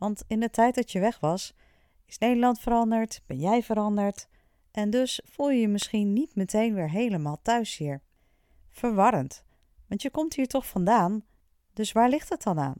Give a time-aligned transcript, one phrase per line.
[0.00, 1.54] Want in de tijd dat je weg was,
[2.06, 4.28] is Nederland veranderd, ben jij veranderd
[4.70, 8.02] en dus voel je je misschien niet meteen weer helemaal thuis hier.
[8.68, 9.44] Verwarrend,
[9.88, 11.24] want je komt hier toch vandaan,
[11.72, 12.76] dus waar ligt het dan aan?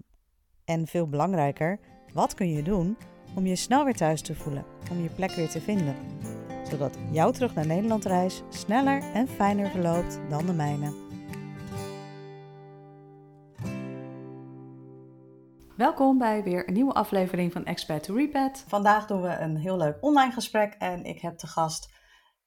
[0.64, 1.80] En veel belangrijker,
[2.12, 2.96] wat kun je doen
[3.34, 5.96] om je snel weer thuis te voelen, om je plek weer te vinden?
[6.70, 11.09] Zodat jouw terug naar Nederland reis sneller en fijner verloopt dan de mijne.
[15.80, 18.64] Welkom bij weer een nieuwe aflevering van Expert to Repat.
[18.66, 21.92] Vandaag doen we een heel leuk online gesprek en ik heb te gast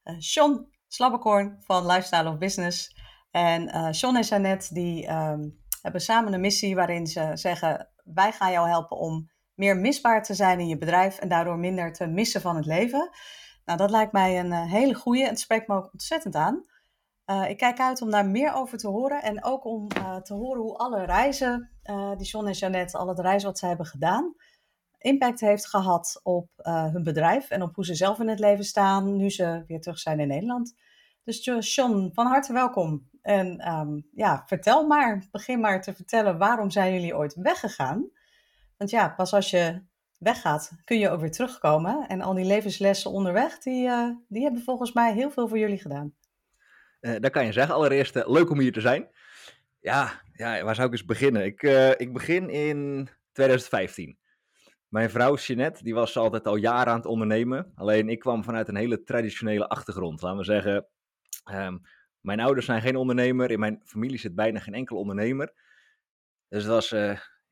[0.04, 2.96] uh, Sean Slabbekorn van Lifestyle of Business.
[3.32, 8.32] En uh, Sean en Jeannette die um, hebben samen een missie waarin ze zeggen: wij
[8.32, 12.08] gaan jou helpen om meer misbaar te zijn in je bedrijf en daardoor minder te
[12.08, 13.10] missen van het leven.
[13.66, 16.64] Nou, dat lijkt mij een uh, hele goede en het spreekt me ook ontzettend aan.
[17.26, 20.34] Uh, ik kijk uit om daar meer over te horen en ook om uh, te
[20.34, 23.86] horen hoe alle reizen, uh, die John en Jeannette, al het reizen wat ze hebben
[23.86, 24.36] gedaan,
[24.98, 29.16] impact heeft gehad op hun bedrijf en op hoe ze zelf in het leven staan
[29.16, 30.76] nu ze weer terug zijn in Nederland.
[31.24, 33.10] Dus John, van harte welkom.
[33.22, 38.10] En um, ja, vertel maar, begin maar te vertellen waarom zijn jullie ooit weggegaan?
[38.78, 39.82] Want ja, pas als je
[40.18, 42.08] weggaat kun je ook weer terugkomen.
[42.08, 43.90] En al die levenslessen onderweg, die,
[44.28, 46.14] die hebben volgens mij heel veel voor jullie gedaan.
[47.04, 47.76] Uh, dat kan je zeggen.
[47.76, 49.08] Allereerst, uh, leuk om hier te zijn.
[49.80, 51.46] Ja, ja waar zou ik eens beginnen?
[51.46, 54.18] Ik, uh, ik begin in 2015.
[54.88, 57.72] Mijn vrouw Jeanette, die was altijd al jaren aan het ondernemen.
[57.76, 60.22] Alleen ik kwam vanuit een hele traditionele achtergrond.
[60.22, 60.88] Laten we zeggen,
[61.52, 61.82] um,
[62.20, 63.52] mijn ouders zijn geen ondernemer.
[63.52, 65.54] In mijn familie zit bijna geen enkel ondernemer.
[66.50, 66.96] Dus het was,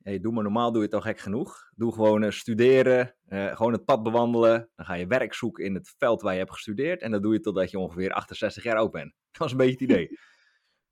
[0.04, 1.72] hey, doe maar normaal, doe je het al gek genoeg.
[1.76, 4.70] Doe gewoon studeren, gewoon het pad bewandelen.
[4.76, 7.02] Dan ga je werk zoeken in het veld waar je hebt gestudeerd.
[7.02, 9.14] En dat doe je totdat je ongeveer 68 jaar oud bent.
[9.32, 10.20] Dat was een beetje het idee.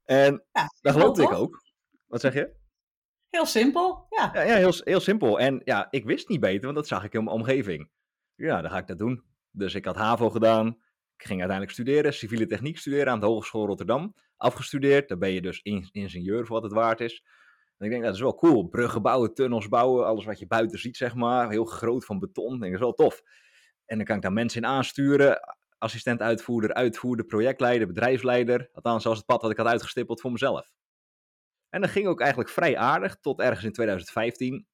[0.03, 1.61] En ja, dat geloofde ik ook.
[2.07, 2.57] Wat zeg je?
[3.29, 4.31] Heel simpel, ja.
[4.33, 5.39] Ja, ja heel, heel simpel.
[5.39, 7.89] En ja, ik wist niet beter, want dat zag ik in mijn omgeving.
[8.35, 9.23] Ja, dan ga ik dat doen.
[9.51, 10.67] Dus ik had HAVO gedaan.
[11.15, 14.15] Ik ging uiteindelijk studeren, civiele techniek studeren aan de Hogeschool Rotterdam.
[14.37, 17.23] Afgestudeerd, dan ben je dus ingenieur voor wat het waard is.
[17.79, 18.67] Ik denk, dat is wel cool.
[18.67, 21.49] Bruggen bouwen, tunnels bouwen, alles wat je buiten ziet, zeg maar.
[21.49, 22.53] Heel groot van beton.
[22.53, 23.21] Ik denk, dat is wel tof.
[23.85, 28.69] En dan kan ik daar mensen in aansturen assistent uitvoerder, uitvoerder, projectleider, bedrijfsleider.
[28.73, 30.71] Althans, zoals het pad wat ik had uitgestippeld voor mezelf.
[31.69, 34.67] En dat ging ook eigenlijk vrij aardig, tot ergens in 2015.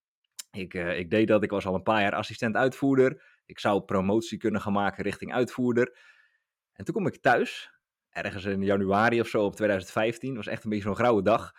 [0.52, 3.24] Ik, uh, ik deed dat, ik was al een paar jaar assistent uitvoerder.
[3.46, 5.98] Ik zou promotie kunnen gaan maken richting uitvoerder.
[6.74, 7.72] En toen kom ik thuis,
[8.10, 10.28] ergens in januari of zo op 2015.
[10.28, 11.54] Dat was echt een beetje zo'n grauwe dag.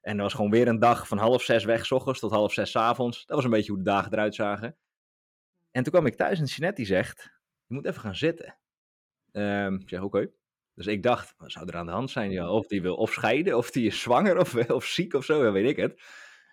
[0.00, 2.52] En er was gewoon weer een dag van half zes weg, s ochtends tot half
[2.52, 3.26] zes s avonds.
[3.26, 4.76] Dat was een beetje hoe de dagen eruit zagen.
[5.70, 8.58] En toen kwam ik thuis en die zegt, je moet even gaan zitten.
[9.32, 10.30] Um, ik zeg, oké.
[10.74, 12.30] Dus ik dacht, wat zou er aan de hand zijn?
[12.30, 15.42] Ja, of die wil of scheiden, of die is zwanger, of, of ziek of zo,
[15.42, 16.02] dan weet ik het.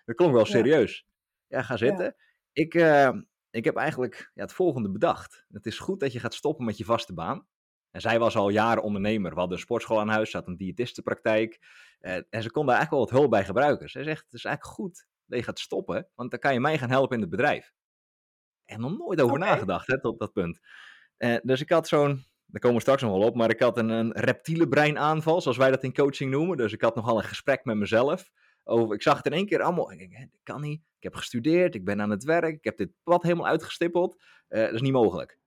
[0.04, 1.06] Dat klonk wel serieus.
[1.46, 2.04] Ja, ga zitten.
[2.04, 2.14] Ja.
[2.52, 3.10] Ik, uh,
[3.50, 5.46] ik heb eigenlijk ja, het volgende bedacht.
[5.50, 7.46] Het is goed dat je gaat stoppen met je vaste baan.
[7.90, 9.32] En zij was al jaren ondernemer.
[9.32, 11.58] We hadden een sportschool aan huis, ze had een diëtistenpraktijk.
[12.00, 13.88] Uh, en ze kon daar eigenlijk wel wat hulp bij gebruiken.
[13.88, 16.78] Zij zegt, het is eigenlijk goed dat je gaat stoppen, want dan kan je mij
[16.78, 17.72] gaan helpen in het bedrijf.
[18.64, 19.48] En nog nooit over okay.
[19.48, 20.60] nagedacht, hè, tot dat punt.
[21.18, 23.34] Uh, dus ik had zo'n daar komen we straks nog wel op.
[23.34, 26.56] Maar ik had een, een reptiele breinaanval, zoals wij dat in coaching noemen.
[26.56, 28.30] Dus ik had nogal een gesprek met mezelf.
[28.64, 29.92] Over, ik zag het in één keer allemaal.
[29.92, 30.80] Ik denk, dat kan niet.
[30.80, 34.22] Ik heb gestudeerd, ik ben aan het werk, ik heb dit pad helemaal uitgestippeld.
[34.48, 35.38] Uh, dat is niet mogelijk.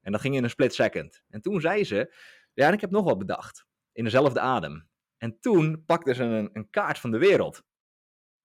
[0.00, 1.22] En dat ging in een split second.
[1.28, 2.14] En toen zei ze,
[2.52, 3.66] ja, en ik heb nog wat bedacht.
[3.92, 4.88] In dezelfde adem.
[5.22, 7.62] En toen pakte ze een, een kaart van de wereld.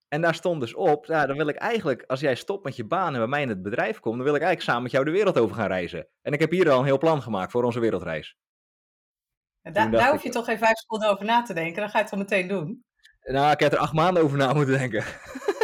[0.07, 2.85] En daar stond dus op, ja, dan wil ik eigenlijk, als jij stopt met je
[2.85, 5.05] baan en bij mij in het bedrijf komt, dan wil ik eigenlijk samen met jou
[5.05, 6.07] de wereld over gaan reizen.
[6.21, 8.37] En ik heb hier al een heel plan gemaakt voor onze wereldreis.
[9.61, 11.89] En da daar hoef je ik, toch geen vijf seconden over na te denken, dan
[11.89, 12.85] ga je het wel meteen doen.
[13.21, 15.03] Nou, ik heb er acht maanden over na moeten denken.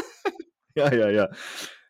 [0.80, 1.36] ja, ja, ja.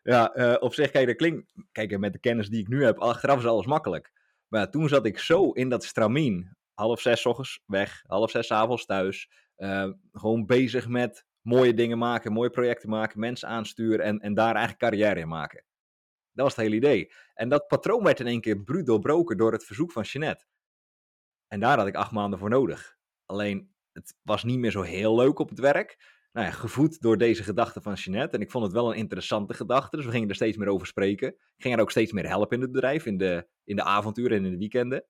[0.02, 2.98] Ja, uh, op zich, kijk, dat klinkt, kijk, met de kennis die ik nu heb,
[2.98, 4.12] achteraf is alles makkelijk.
[4.48, 6.56] Maar toen zat ik zo in dat stramien.
[6.74, 9.30] Half zes ochtends weg, half zes avonds thuis.
[9.56, 14.54] Uh, gewoon bezig met mooie dingen maken, mooie projecten maken, mensen aansturen en, en daar
[14.54, 15.64] eigenlijk carrière in maken.
[16.32, 17.12] Dat was het hele idee.
[17.34, 20.46] En dat patroon werd in één keer bruut doorbroken door het verzoek van Jeanette.
[21.48, 22.96] En daar had ik acht maanden voor nodig.
[23.24, 26.12] Alleen, het was niet meer zo heel leuk op het werk.
[26.32, 28.36] nou ja, gevoed door deze gedachte van Jeanette.
[28.36, 30.86] En ik vond het wel een interessante gedachte, dus we gingen er steeds meer over
[30.86, 31.28] spreken.
[31.28, 34.36] Ik ging haar ook steeds meer helpen in het bedrijf, in de, in de avonturen
[34.36, 35.04] en in de weekenden.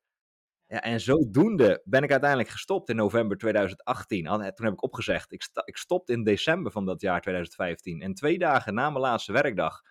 [0.67, 4.25] Ja, en zodoende ben ik uiteindelijk gestopt in november 2018.
[4.25, 5.33] Toen heb ik opgezegd.
[5.33, 8.01] Ik, ik stopte in december van dat jaar 2015.
[8.01, 9.83] En twee dagen na mijn laatste werkdag,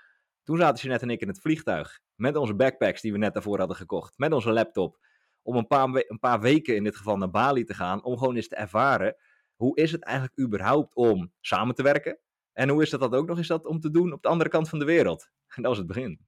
[0.43, 1.99] toen zaten Jeanette en ik in het vliegtuig.
[2.15, 4.17] Met onze backpacks die we net daarvoor hadden gekocht.
[4.17, 4.97] Met onze laptop.
[5.41, 8.03] Om een paar, een paar weken in dit geval naar Bali te gaan.
[8.03, 9.15] Om gewoon eens te ervaren.
[9.55, 12.19] Hoe is het eigenlijk überhaupt om samen te werken?
[12.53, 14.49] En hoe is dat, dat ook nog eens dat om te doen op de andere
[14.49, 15.29] kant van de wereld?
[15.47, 16.19] En dat was het begin.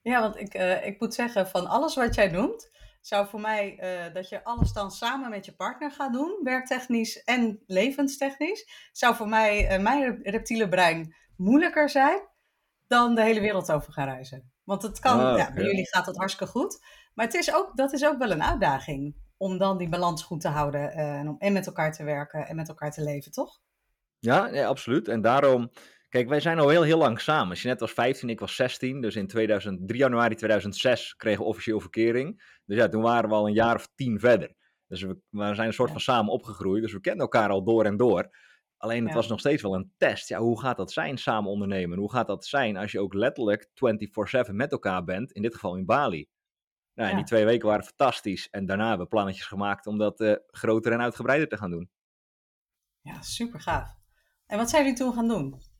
[0.00, 2.70] Ja, want ik, uh, ik moet zeggen, van alles wat jij noemt,
[3.02, 7.22] zou voor mij uh, dat je alles dan samen met je partner gaat doen, werktechnisch
[7.24, 12.28] en levenstechnisch, zou voor mij uh, mijn reptiele brein moeilijker zijn
[12.86, 14.52] dan de hele wereld over gaan reizen.
[14.64, 16.84] Want het kan, oh, ja, bij jullie gaat het hartstikke goed,
[17.14, 20.40] maar het is ook, dat is ook wel een uitdaging om dan die balans goed
[20.40, 23.32] te houden uh, en om en met elkaar te werken en met elkaar te leven,
[23.32, 23.60] toch?
[24.18, 25.08] Ja, ja absoluut.
[25.08, 25.70] En daarom
[26.12, 27.56] Kijk, wij zijn al heel, heel lang samen.
[27.56, 29.00] Jeanette was 15, ik was 16.
[29.00, 32.58] Dus in 2000, 3 januari 2006 kregen we officieel verkering.
[32.64, 34.54] Dus ja, toen waren we al een jaar of tien verder.
[34.86, 36.82] Dus we, we zijn een soort van samen opgegroeid.
[36.82, 38.36] Dus we kennen elkaar al door en door.
[38.76, 40.28] Alleen het was nog steeds wel een test.
[40.28, 41.98] Ja, hoe gaat dat zijn samen ondernemen?
[41.98, 43.68] Hoe gaat dat zijn als je ook letterlijk
[44.48, 45.32] 24-7 met elkaar bent?
[45.32, 46.28] In dit geval in Bali.
[46.94, 48.50] Nou, en die twee weken waren fantastisch.
[48.50, 51.90] En daarna hebben we plannetjes gemaakt om dat uh, groter en uitgebreider te gaan doen.
[53.00, 53.88] Ja, super gaaf.
[54.46, 55.71] En wat zijn jullie toen gaan doen?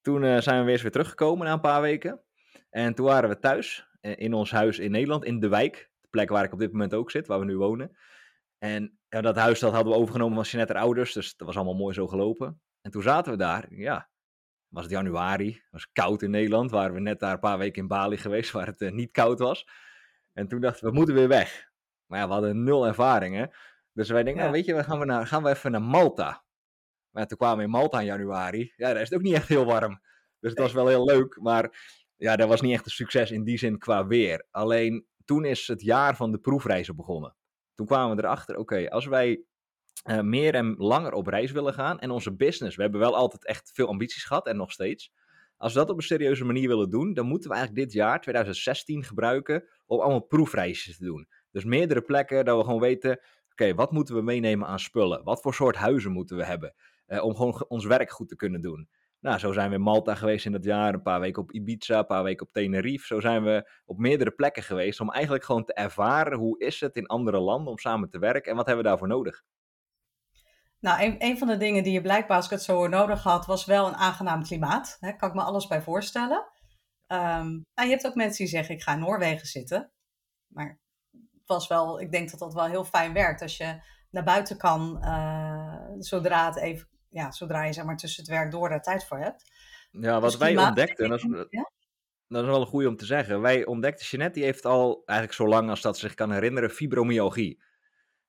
[0.00, 2.20] Toen uh, zijn we weer eens weer teruggekomen na een paar weken.
[2.70, 5.90] En toen waren we thuis eh, in ons huis in Nederland, in de wijk.
[6.00, 7.96] De plek waar ik op dit moment ook zit, waar we nu wonen.
[8.58, 11.74] En ja, dat huis dat hadden we overgenomen van Jeanette ouders, dus dat was allemaal
[11.74, 12.60] mooi zo gelopen.
[12.80, 14.08] En toen zaten we daar, ja,
[14.68, 17.82] was het januari, het was koud in Nederland, waren we net daar een paar weken
[17.82, 19.66] in Bali geweest, waar het uh, niet koud was.
[20.32, 21.68] En toen dachten we, we moeten weer weg.
[22.06, 23.44] Maar ja, we hadden nul ervaring, hè.
[23.92, 26.44] Dus wij denken, nou weet je, we gaan, we naar, gaan we even naar Malta.
[27.10, 28.72] Maar toen kwamen we in Malta in januari.
[28.76, 30.00] Ja, daar is het ook niet echt heel warm.
[30.40, 31.38] Dus het was wel heel leuk.
[31.40, 31.78] Maar
[32.16, 34.46] ja, dat was niet echt een succes in die zin qua weer.
[34.50, 37.36] Alleen toen is het jaar van de proefreizen begonnen.
[37.74, 39.44] Toen kwamen we erachter, oké, als wij
[40.04, 43.46] uh, meer en langer op reis willen gaan en onze business, we hebben wel altijd
[43.46, 45.12] echt veel ambities gehad en nog steeds.
[45.56, 48.20] Als we dat op een serieuze manier willen doen, dan moeten we eigenlijk dit jaar,
[48.20, 51.28] 2016, gebruiken om allemaal proefreisjes te doen.
[51.50, 53.20] Dus meerdere plekken, dat we gewoon weten,
[53.50, 55.24] oké, wat moeten we meenemen aan spullen?
[55.24, 56.74] Wat voor soort huizen moeten we hebben?
[57.10, 58.88] Uh, om gewoon ons werk goed te kunnen doen.
[59.20, 61.98] Nou, zo zijn we in Malta geweest in het jaar, een paar weken op Ibiza,
[61.98, 63.06] een paar weken op Tenerife.
[63.06, 66.96] Zo zijn we op meerdere plekken geweest om eigenlijk gewoon te ervaren hoe is het
[66.96, 69.42] in andere landen om samen te werken en wat hebben we daarvoor nodig.
[70.78, 73.64] Nou, een, van de dingen die je blijkbaar, als ik het zo nodig had, was
[73.64, 74.96] wel een aangenaam klimaat.
[75.00, 76.46] Daar kan ik me alles bij voorstellen.
[77.06, 79.92] Um, je hebt ook mensen die zeggen, ik ga in Noorwegen zitten.
[80.46, 80.80] Maar
[81.10, 84.56] het was wel, ik denk dat dat wel heel fijn werkt als je naar buiten
[84.56, 88.82] kan, uh, zodra het even ja, zodra je zeg maar, tussen het werk door daar
[88.82, 89.52] tijd voor hebt.
[89.90, 91.26] Ja, wat dus wij ontdekten, dat is,
[92.28, 93.40] dat is wel een goede om te zeggen.
[93.40, 96.70] Wij ontdekten, Jeanette die heeft al eigenlijk zo lang als dat ze zich kan herinneren,
[96.70, 97.62] fibromyalgie.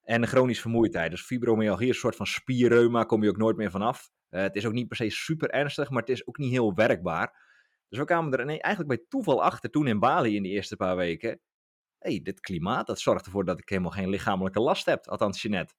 [0.03, 1.11] En chronische vermoeidheid.
[1.11, 4.11] Dus fibromyalgie is een soort van spierreuma, kom je ook nooit meer vanaf.
[4.29, 6.73] Uh, het is ook niet per se super ernstig, maar het is ook niet heel
[6.73, 7.49] werkbaar.
[7.89, 10.95] Dus we kwamen er eigenlijk bij toeval achter toen in Bali in de eerste paar
[10.95, 11.39] weken.
[11.97, 15.07] hey, dit klimaat, dat zorgt ervoor dat ik helemaal geen lichamelijke last heb.
[15.07, 15.73] Althans, Jeanette.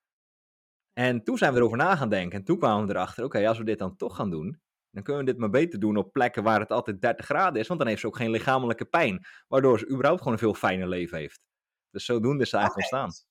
[0.92, 2.38] En toen zijn we erover na gaan denken.
[2.38, 5.24] En toen kwamen we erachter, oké, als we dit dan toch gaan doen, dan kunnen
[5.24, 7.66] we dit maar beter doen op plekken waar het altijd 30 graden is.
[7.66, 9.26] Want dan heeft ze ook geen lichamelijke pijn.
[9.48, 11.44] Waardoor ze überhaupt gewoon een veel fijner leven heeft.
[11.90, 13.02] Dus zodoende is ze eigenlijk okay.
[13.02, 13.30] ontstaan.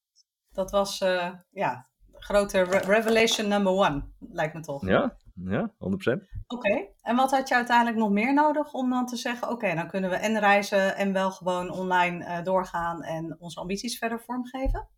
[0.51, 4.87] Dat was, uh, ja, grote re revelation number one, lijkt me toch.
[4.87, 5.77] Ja, ja 100%.
[5.77, 6.93] Oké, okay.
[7.01, 10.09] en wat had je uiteindelijk nog meer nodig om dan te zeggen, oké, dan kunnen
[10.09, 14.89] we en reizen en wel gewoon online uh, doorgaan en onze ambities verder vormgeven?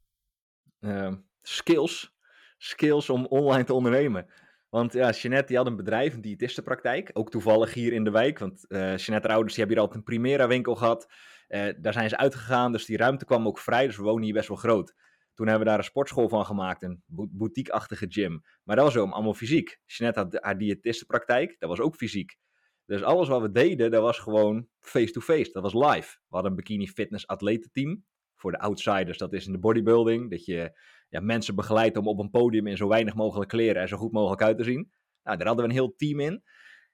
[0.80, 2.14] Uh, skills
[2.64, 4.28] skills om online te ondernemen.
[4.70, 7.10] Want ja, Jeanette die had een bedrijf, een diëtistenpraktijk.
[7.14, 8.40] Ook toevallig hier in de wijk.
[8.40, 11.08] Want uh, Jeanette ouders die hebben hier altijd een Primera winkel gehad.
[11.48, 13.86] Uh, daar zijn ze uitgegaan, dus die ruimte kwam ook vrij.
[13.86, 14.94] Dus we wonen hier best wel groot.
[15.34, 18.42] Toen hebben we daar een sportschool van gemaakt, een boutique-achtige gym.
[18.64, 19.80] Maar dat was ook allemaal fysiek.
[19.86, 22.38] Jeanette had haar diëtistenpraktijk, dat was ook fysiek.
[22.86, 25.52] Dus alles wat we deden, dat was gewoon face-to-face.
[25.52, 26.18] Dat was live.
[26.28, 28.06] We hadden een bikini fitness atletenteam.
[28.36, 30.30] Voor de outsiders, dat is in de bodybuilding.
[30.30, 30.80] Dat je
[31.14, 34.12] ja, mensen begeleidt om op een podium in zo weinig mogelijk kleren er zo goed
[34.12, 34.92] mogelijk uit te zien.
[35.24, 36.44] Nou, daar hadden we een heel team in.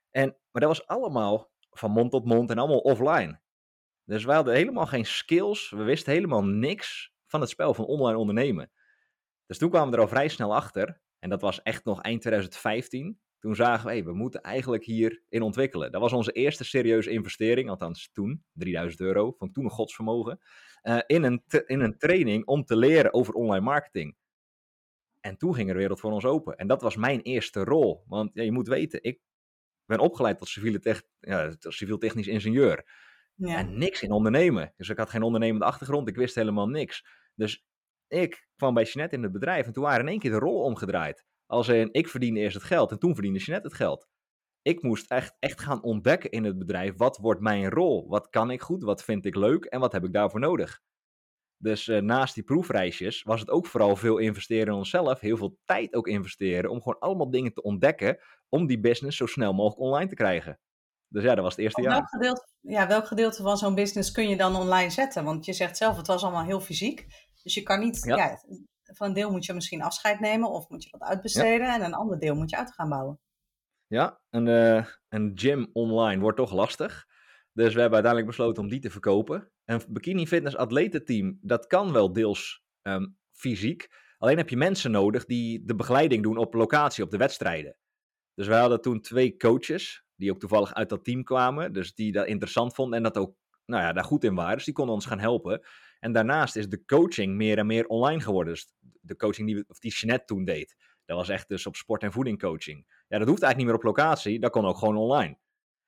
[0.10, 3.42] En, maar dat was allemaal van mond tot mond en allemaal offline.
[4.04, 5.70] Dus we hadden helemaal geen skills.
[5.70, 8.72] We wisten helemaal niks van het spel van online ondernemen.
[9.46, 11.02] Dus toen kwamen we er al vrij snel achter.
[11.20, 13.20] En dat was echt nog eind 2015.
[13.40, 15.92] Toen zagen we, hey, we moeten eigenlijk hierin ontwikkelen.
[15.92, 20.40] Dat was onze eerste serieuze investering, althans toen, 3000 euro, van toen een godsvermogen,
[20.84, 24.16] uh, in, een in een training om te leren over online marketing.
[25.20, 26.56] en toen ging er de wereld voor ons open.
[26.58, 28.04] En dat was mijn eerste rol.
[28.08, 29.20] Want ja, je moet weten, ik
[29.86, 32.86] ben opgeleid tot civiele tech, ja, civiel technisch ingenieur.
[33.36, 33.58] Ja.
[33.58, 34.74] En niks in ondernemen.
[34.78, 37.06] Dus ik had geen ondernemende achtergrond, ik wist helemaal niks.
[37.36, 37.66] Dus
[38.08, 40.64] ik kwam bij Jeanette in het bedrijf en toen waren in één keer de rol
[40.64, 41.26] omgedraaid.
[41.46, 44.08] Als in, ik verdiende eerst het geld en toen verdiende Jeanette het geld.
[44.62, 48.08] Ik moest echt, echt gaan ontdekken in het bedrijf, wat wordt mijn rol?
[48.08, 48.84] Wat kan ik goed?
[48.84, 49.66] Wat vind ik leuk?
[49.66, 50.82] En wat heb ik daarvoor nodig?
[51.62, 55.58] Dus uh, naast die proefreisjes was het ook vooral veel investeren in onszelf, heel veel
[55.66, 59.82] tijd ook investeren om gewoon allemaal dingen te ontdekken om die business zo snel mogelijk
[59.82, 60.60] online te krijgen.
[61.08, 61.92] Dus ja, dat was het eerste jaar.
[61.92, 65.24] Welk gedeelte, ja, welk gedeelte van zo'n business kun je dan online zetten?
[65.24, 67.08] Want je zegt zelf, het was allemaal heel fysiek.
[67.44, 68.40] Dus je kan niet, ja.
[68.84, 71.94] van een deel moet je misschien afscheid nemen of moet je dat uitbesteden en een
[71.94, 73.20] ander deel moet je uit gaan bouwen.
[73.90, 77.08] Ja, een, uh, een gym online wordt toch lastig.
[77.54, 79.52] Dus we hebben uiteindelijk besloten om die te verkopen.
[79.66, 83.88] Een bikini fitness atletenteam, dat kan wel deels ehm, fysiek.
[84.18, 87.78] Alleen heb je mensen nodig die de begeleiding doen op locatie, op de wedstrijden.
[88.34, 91.74] Dus wij hadden toen twee coaches, die ook toevallig uit dat team kwamen.
[91.74, 94.56] Dus die dat interessant vonden en dat ook nou ja, daar goed in waren.
[94.56, 95.62] Dus die konden ons gaan helpen.
[96.00, 98.54] En daarnaast is de coaching meer en meer online geworden.
[98.54, 100.76] Dus de coaching die, of die Jeanette toen deed.
[101.10, 102.86] Dat was echt dus op sport- en voeding coaching.
[103.08, 104.40] Ja, dat hoeft eigenlijk niet meer op locatie.
[104.40, 105.38] Dat kon ook gewoon online.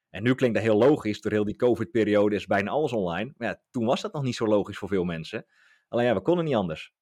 [0.10, 1.22] En nu klinkt dat heel logisch.
[1.22, 3.34] Door heel die COVID-periode is bijna alles online.
[3.38, 5.46] Maar ja, toen was dat nog niet zo logisch voor veel mensen.
[5.88, 6.94] Alleen ja, we konden niet anders.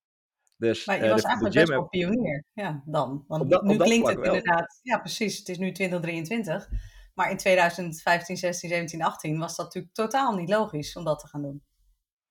[0.57, 3.23] Dus, maar je uh, was eigenlijk best wel pionier, ja, dan.
[3.27, 6.69] Want dat, nu klinkt het inderdaad, ja precies, het is nu 2023.
[7.13, 11.27] Maar in 2015, 16, 17, 18 was dat natuurlijk totaal niet logisch om dat te
[11.27, 11.63] gaan doen.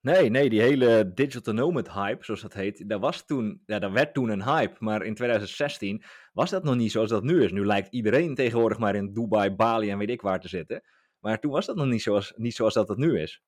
[0.09, 3.93] Nee, nee, die hele digital nomad hype, zoals dat heet, dat, was toen, ja, dat
[3.93, 4.77] werd toen een hype.
[4.79, 7.53] Maar in 2016 was dat nog niet zoals dat nu is.
[7.53, 10.83] Nu lijkt iedereen tegenwoordig maar in Dubai, Bali en weet ik waar te zitten.
[11.19, 13.43] Maar toen was dat nog niet zoals, niet zoals dat het nu is.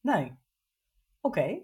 [0.00, 0.32] Nee.
[1.20, 1.62] Oké.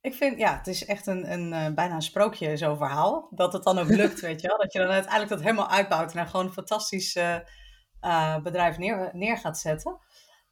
[0.00, 3.28] Ik vind, ja, het is echt een, een uh, bijna een sprookje, zo'n verhaal.
[3.30, 4.58] Dat het dan ook lukt, weet je wel.
[4.58, 9.10] Dat je dan uiteindelijk dat helemaal uitbouwt en dan gewoon een fantastisch uh, bedrijf neer,
[9.12, 9.98] neer gaat zetten.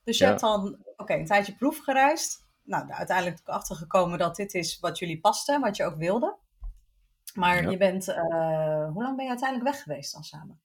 [0.04, 2.46] Dus je hebt dan, oké, een tijdje proef gereisd.
[2.62, 6.38] Nou, uiteindelijk achter gekomen dat dit is wat jullie paste, wat je ook wilde.
[7.34, 8.16] Maar je bent, uh,
[8.92, 10.60] hoe lang ben je uiteindelijk weg geweest dan samen?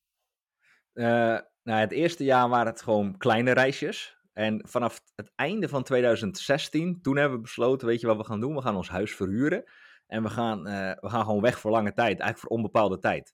[0.93, 4.17] Uh, nou, het eerste jaar waren het gewoon kleine reisjes.
[4.33, 8.39] En vanaf het einde van 2016, toen hebben we besloten, weet je wat we gaan
[8.39, 8.55] doen?
[8.55, 9.63] We gaan ons huis verhuren.
[10.07, 13.33] En we gaan, uh, we gaan gewoon weg voor lange tijd, eigenlijk voor onbepaalde tijd.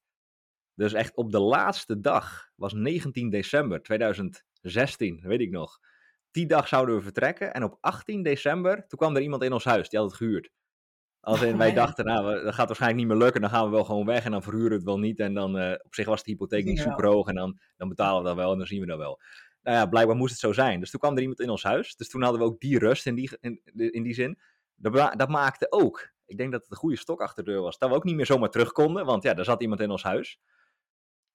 [0.74, 5.80] Dus echt op de laatste dag, was 19 december 2016, weet ik nog.
[6.36, 7.54] Die dag zouden we vertrekken.
[7.54, 10.50] En op 18 december, toen kwam er iemand in ons huis, die had het gehuurd.
[11.20, 13.84] Als in, wij dachten, nou, dat gaat waarschijnlijk niet meer lukken, dan gaan we wel
[13.84, 15.20] gewoon weg en dan verhuren we het wel niet.
[15.20, 18.22] En dan, uh, op zich was de hypotheek niet super hoog en dan, dan betalen
[18.22, 19.20] we dat wel en dan zien we dat wel.
[19.62, 20.80] Nou ja, blijkbaar moest het zo zijn.
[20.80, 21.96] Dus toen kwam er iemand in ons huis.
[21.96, 24.40] Dus toen hadden we ook die rust in die, in, in die zin.
[24.76, 27.78] Dat, dat maakte ook, ik denk dat het een goede stok achter de deur was,
[27.78, 30.04] dat we ook niet meer zomaar terug konden, want ja, er zat iemand in ons
[30.04, 30.40] huis.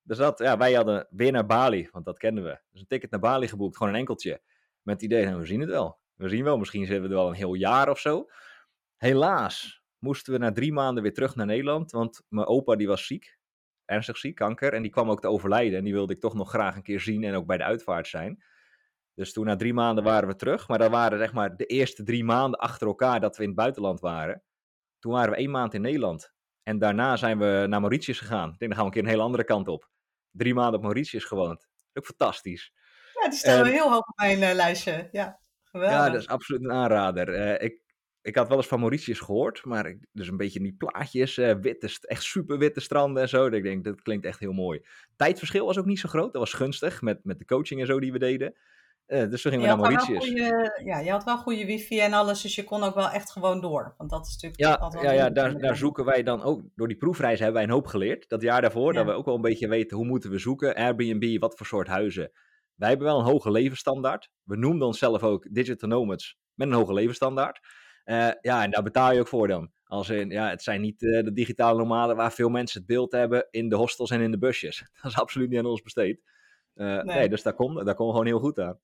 [0.02, 2.60] Dus dat, ja, wij hadden weer naar Bali, want dat kenden we.
[2.70, 4.40] Dus een ticket naar Bali geboekt, gewoon een enkeltje.
[4.82, 5.98] Met het idee, nou, we zien het wel.
[6.14, 8.30] We zien wel, misschien zitten we er wel een heel jaar of zo.
[8.96, 13.06] Helaas moesten we na drie maanden weer terug naar Nederland, want mijn opa die was
[13.06, 13.38] ziek.
[13.84, 14.72] Ernstig ziek, kanker.
[14.72, 15.78] En die kwam ook te overlijden.
[15.78, 18.06] En die wilde ik toch nog graag een keer zien en ook bij de uitvaart
[18.06, 18.42] zijn.
[19.14, 20.68] Dus toen na drie maanden waren we terug.
[20.68, 23.58] Maar dat waren zeg maar de eerste drie maanden achter elkaar dat we in het
[23.58, 24.42] buitenland waren.
[24.98, 26.32] Toen waren we één maand in Nederland.
[26.62, 28.52] En daarna zijn we naar Mauritius gegaan.
[28.52, 29.90] Ik denk, dan gaan we een keer een hele andere kant op.
[30.30, 31.68] Drie maanden op Mauritius gewoond.
[31.92, 32.72] Ook fantastisch.
[33.22, 35.08] Ja, die staan we heel hoog op mijn uh, lijstje.
[35.12, 35.98] Ja, geweldig.
[35.98, 37.28] Ja, dat is absoluut een aanrader.
[37.28, 37.80] Uh, ik,
[38.22, 41.54] ik had wel eens van Mauritius gehoord, maar ik, dus een beetje die plaatjes, uh,
[41.60, 43.44] witte, echt super witte stranden en zo.
[43.44, 44.86] Dat ik denk, dat klinkt echt heel mooi.
[45.16, 48.00] Tijdverschil was ook niet zo groot, dat was gunstig met, met de coaching en zo
[48.00, 48.56] die we deden.
[49.06, 50.26] Uh, dus toen gingen we naar Mauritius.
[50.26, 53.30] Goede, ja, je had wel goede wifi en alles, dus je kon ook wel echt
[53.30, 53.94] gewoon door.
[53.96, 56.96] Want dat is natuurlijk ja, ja, ja daar, daar zoeken wij dan ook, door die
[56.96, 58.28] proefreis hebben wij een hoop geleerd.
[58.28, 60.74] Dat jaar daarvoor, dat we ook wel een beetje weten hoe moeten we zoeken.
[60.74, 62.30] Airbnb, wat voor soort huizen.
[62.80, 64.30] Wij hebben wel een hoge levensstandaard.
[64.42, 67.60] We noemden onszelf ook digital nomads met een hoge levensstandaard.
[68.04, 69.72] Uh, ja, en daar betaal je ook voor dan.
[69.84, 73.12] Als in, ja, het zijn niet uh, de digitale nomaden waar veel mensen het beeld
[73.12, 74.78] hebben in de hostels en in de busjes.
[75.02, 76.22] Dat is absoluut niet aan ons besteed.
[76.74, 77.16] Uh, nee.
[77.16, 77.28] nee.
[77.28, 78.78] dus daar komt daar kom gewoon heel goed aan.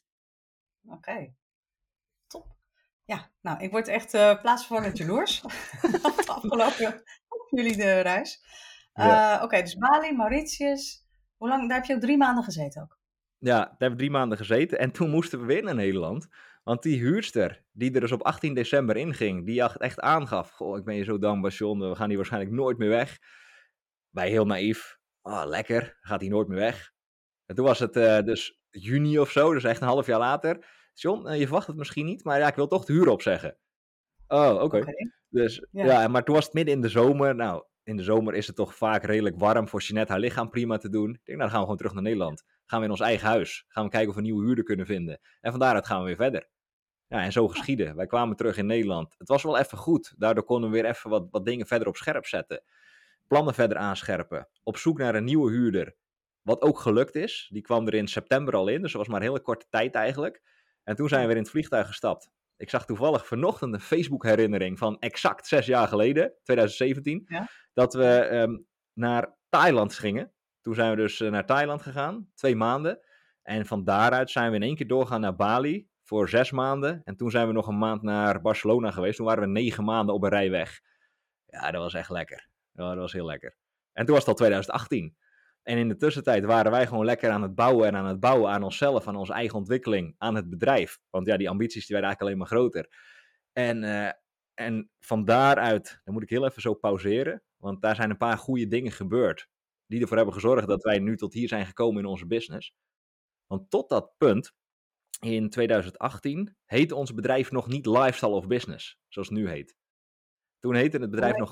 [0.88, 1.35] Oké,
[2.26, 2.57] top.
[3.05, 5.45] Ja, nou, ik word echt plaatsvervangend jaloers.
[6.26, 8.41] Afgelopen op jullie de reis.
[8.93, 9.43] Ja.
[9.43, 11.07] Oké, dus Bali, Mauritius.
[11.37, 12.96] Hoe lang, daar heb je ook drie maanden gezeten ook?
[13.47, 14.79] Ja, daar hebben we drie maanden gezeten.
[14.79, 16.29] En toen moesten we weer naar Nederland.
[16.65, 20.85] Want die huurster, die er dus op 18 december inging, die echt aangaf: Goh, ik
[20.85, 21.79] ben je zo dankbaar, John.
[21.79, 23.19] We gaan hier waarschijnlijk nooit meer weg.
[24.11, 24.99] Wij heel naïef.
[25.23, 26.93] Oh, lekker, gaat hij nooit meer weg.
[27.47, 30.67] En toen was het uh, dus juni of zo, dus echt een half jaar later.
[30.95, 33.57] John, uh, je verwacht het misschien niet, maar ja, ik wil toch de huur opzeggen.
[34.26, 34.76] Oh, oké.
[34.79, 34.95] Okay.
[35.29, 35.85] Dus ja.
[35.85, 36.09] ja.
[36.09, 37.35] maar toen was het midden in de zomer.
[37.35, 40.76] Nou, in de zomer is het toch vaak redelijk warm voor Jeanette haar lichaam prima
[40.76, 41.11] te doen.
[41.11, 42.45] Ik denk, nou dan gaan we gewoon terug naar Nederland.
[42.66, 43.64] Gaan we in ons eigen huis.
[43.68, 45.20] Gaan we kijken of we een nieuwe huurder kunnen vinden.
[45.40, 46.49] En van daaruit gaan we weer verder.
[47.08, 47.96] Ja, en zo geschieden.
[47.96, 49.14] Wij kwamen terug in Nederland.
[49.18, 50.14] Het was wel even goed.
[50.16, 52.62] Daardoor konden we weer even wat, wat dingen verder op scherp zetten.
[53.26, 54.49] Plannen verder aanscherpen.
[54.62, 55.96] Op zoek naar een nieuwe huurder.
[56.42, 57.49] Wat ook gelukt is.
[57.52, 58.82] Die kwam er in september al in.
[58.82, 60.42] Dus dat was maar een hele korte tijd eigenlijk.
[60.85, 62.30] En toen zijn we weer in het vliegtuig gestapt.
[62.56, 67.49] Ik zag toevallig vanochtend een Facebook-herinnering van exact zes jaar geleden, 2017, ja?
[67.73, 68.58] dat we ehm,
[68.92, 70.32] naar Thailand gingen.
[70.66, 73.00] Toen zijn we dus eh, naar Thailand gegaan, twee maanden.
[73.42, 77.00] En van daaruit zijn we in één keer doorgaan naar Bali voor zes maanden.
[77.04, 79.16] En toen zijn we nog een maand naar Barcelona geweest.
[79.16, 80.80] Toen waren we negen maanden op een rij weg.
[81.46, 82.49] Ja, dat was echt lekker.
[82.73, 83.56] Ja, dat was heel lekker.
[83.92, 85.16] En toen was het al 2018.
[85.62, 88.50] En in de tussentijd waren wij gewoon lekker aan het bouwen en aan het bouwen
[88.50, 90.99] aan onszelf, aan onze eigen ontwikkeling, aan het bedrijf.
[91.11, 92.88] Want ja, die ambities die werden eigenlijk alleen maar groter.
[93.52, 94.11] En, uh,
[94.54, 98.38] en van daaruit, dan moet ik heel even zo pauzeren, want daar zijn een paar
[98.38, 99.49] goede dingen gebeurd.
[99.87, 102.75] Die ervoor hebben gezorgd dat wij nu tot hier zijn gekomen in onze business.
[103.47, 104.52] Want tot dat punt,
[105.21, 109.76] in 2018, heette ons bedrijf nog niet Lifestyle of Business, zoals het nu heet.
[110.61, 111.50] Toen heette het bedrijf nog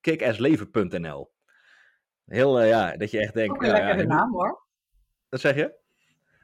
[0.00, 1.32] kickassleven.nl.
[2.24, 3.54] Heel, uh, ja, dat je echt denkt...
[3.54, 4.66] Ook een lekkere ja, naam hoor.
[5.28, 5.78] Dat zeg je?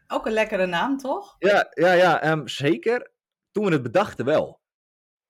[0.07, 1.37] Ook een lekkere naam, toch?
[1.39, 3.13] Ja, ja, ja um, zeker.
[3.51, 4.61] Toen we het bedachten wel.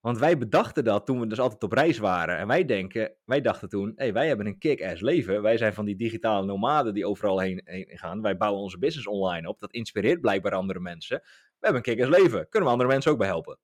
[0.07, 2.37] Want wij bedachten dat toen we dus altijd op reis waren.
[2.37, 5.43] En wij denken, wij dachten toen, hey, wij hebben een kick-ass leven.
[5.43, 8.23] Wij zijn van die digitale nomaden die overal heen, heen, gaan.
[8.23, 9.61] Wij bouwen onze business online op.
[9.61, 11.19] Dat inspireert blijkbaar andere mensen.
[11.23, 12.49] We hebben een kick-ass leven.
[12.49, 13.59] Kunnen we andere mensen ook bij helpen?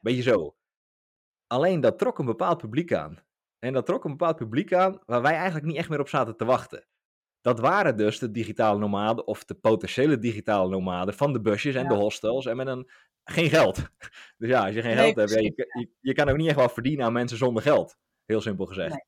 [0.00, 0.56] Beetje zo.
[1.46, 3.18] Alleen dat trok een bepaald publiek aan.
[3.58, 6.36] En dat trok een bepaald publiek aan waar wij eigenlijk niet echt meer op zaten
[6.36, 6.86] te wachten.
[7.40, 11.88] Dat waren dus de digitale nomaden of de potentiële digitale nomaden van de busjes en
[11.88, 12.90] de hostels en met een,
[13.24, 13.78] geen geld.
[14.38, 16.68] Dus ja, als je geen geld hebt, je, je, je, kan ook niet echt wel
[16.68, 17.96] verdienen aan mensen zonder geld.
[18.24, 18.90] Heel simpel gezegd.
[18.90, 19.04] Nee.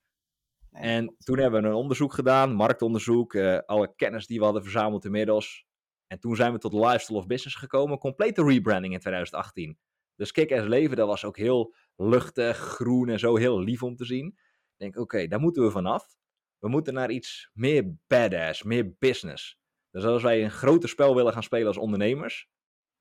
[0.73, 4.63] Nee, en toen hebben we een onderzoek gedaan, marktonderzoek, uh, alle kennis die we hadden
[4.63, 5.67] verzameld inmiddels.
[6.07, 9.79] En toen zijn we tot Lifestyle of Business gekomen, complete rebranding in 2018.
[10.17, 14.05] Dus Kick-Ass Leven, dat was ook heel luchtig, groen en zo, heel lief om te
[14.05, 14.27] zien.
[14.27, 16.17] Ik denk, oké, daar moeten we vanaf.
[16.59, 19.59] We moeten naar iets meer badass, meer business.
[19.91, 22.49] Dus als wij een groter spel willen gaan spelen als ondernemers,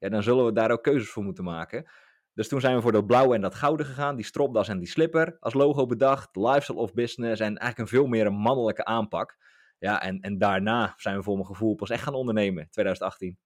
[0.02, 1.90] ja, dan zullen we daar ook keuzes voor moeten maken.
[2.34, 4.88] Dus toen zijn we voor dat blauwe en dat gouden gegaan, die stropdas en die
[4.88, 9.38] slipper als logo bedacht, lifestyle of business en eigenlijk een veel meer een mannelijke aanpak.
[9.78, 13.40] Ja, en, en daarna zijn we voor mijn gevoel pas echt gaan ondernemen, 2018.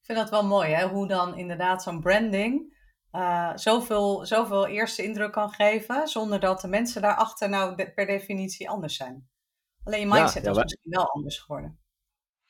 [0.00, 0.88] Ik vind dat wel mooi, hè?
[0.88, 2.76] hoe dan inderdaad zo'n branding
[3.12, 8.70] uh, zoveel, zoveel eerste indruk kan geven, zonder dat de mensen daarachter nou per definitie
[8.70, 9.28] anders zijn.
[9.84, 11.80] Alleen je mindset ja, is misschien wel anders geworden.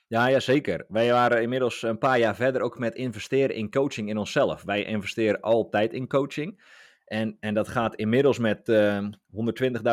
[0.09, 0.85] Ja, ja, zeker.
[0.89, 4.63] Wij waren inmiddels een paar jaar verder ook met investeren in coaching in onszelf.
[4.63, 6.61] Wij investeren altijd in coaching.
[7.05, 9.13] En, en dat gaat inmiddels met uh, ehm,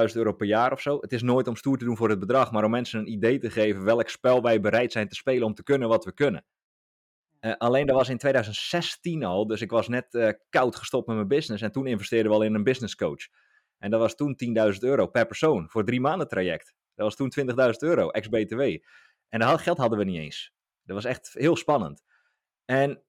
[0.09, 0.97] 120.000 euro per jaar of zo.
[1.01, 3.39] Het is nooit om stoer te doen voor het bedrag, maar om mensen een idee
[3.39, 6.45] te geven welk spel wij bereid zijn te spelen om te kunnen wat we kunnen.
[7.41, 11.15] Uh, alleen dat was in 2016 al, dus ik was net uh, koud gestopt met
[11.15, 11.63] mijn business.
[11.63, 13.27] En toen investeerden we al in een business coach.
[13.79, 14.35] En dat was toen
[14.73, 16.73] 10.000 euro per persoon voor drie maanden traject.
[16.95, 18.61] Dat was toen 20.000 euro, ex-BTW.
[19.29, 20.53] En dat geld hadden we niet eens.
[20.83, 22.03] Dat was echt heel spannend.
[22.65, 23.03] En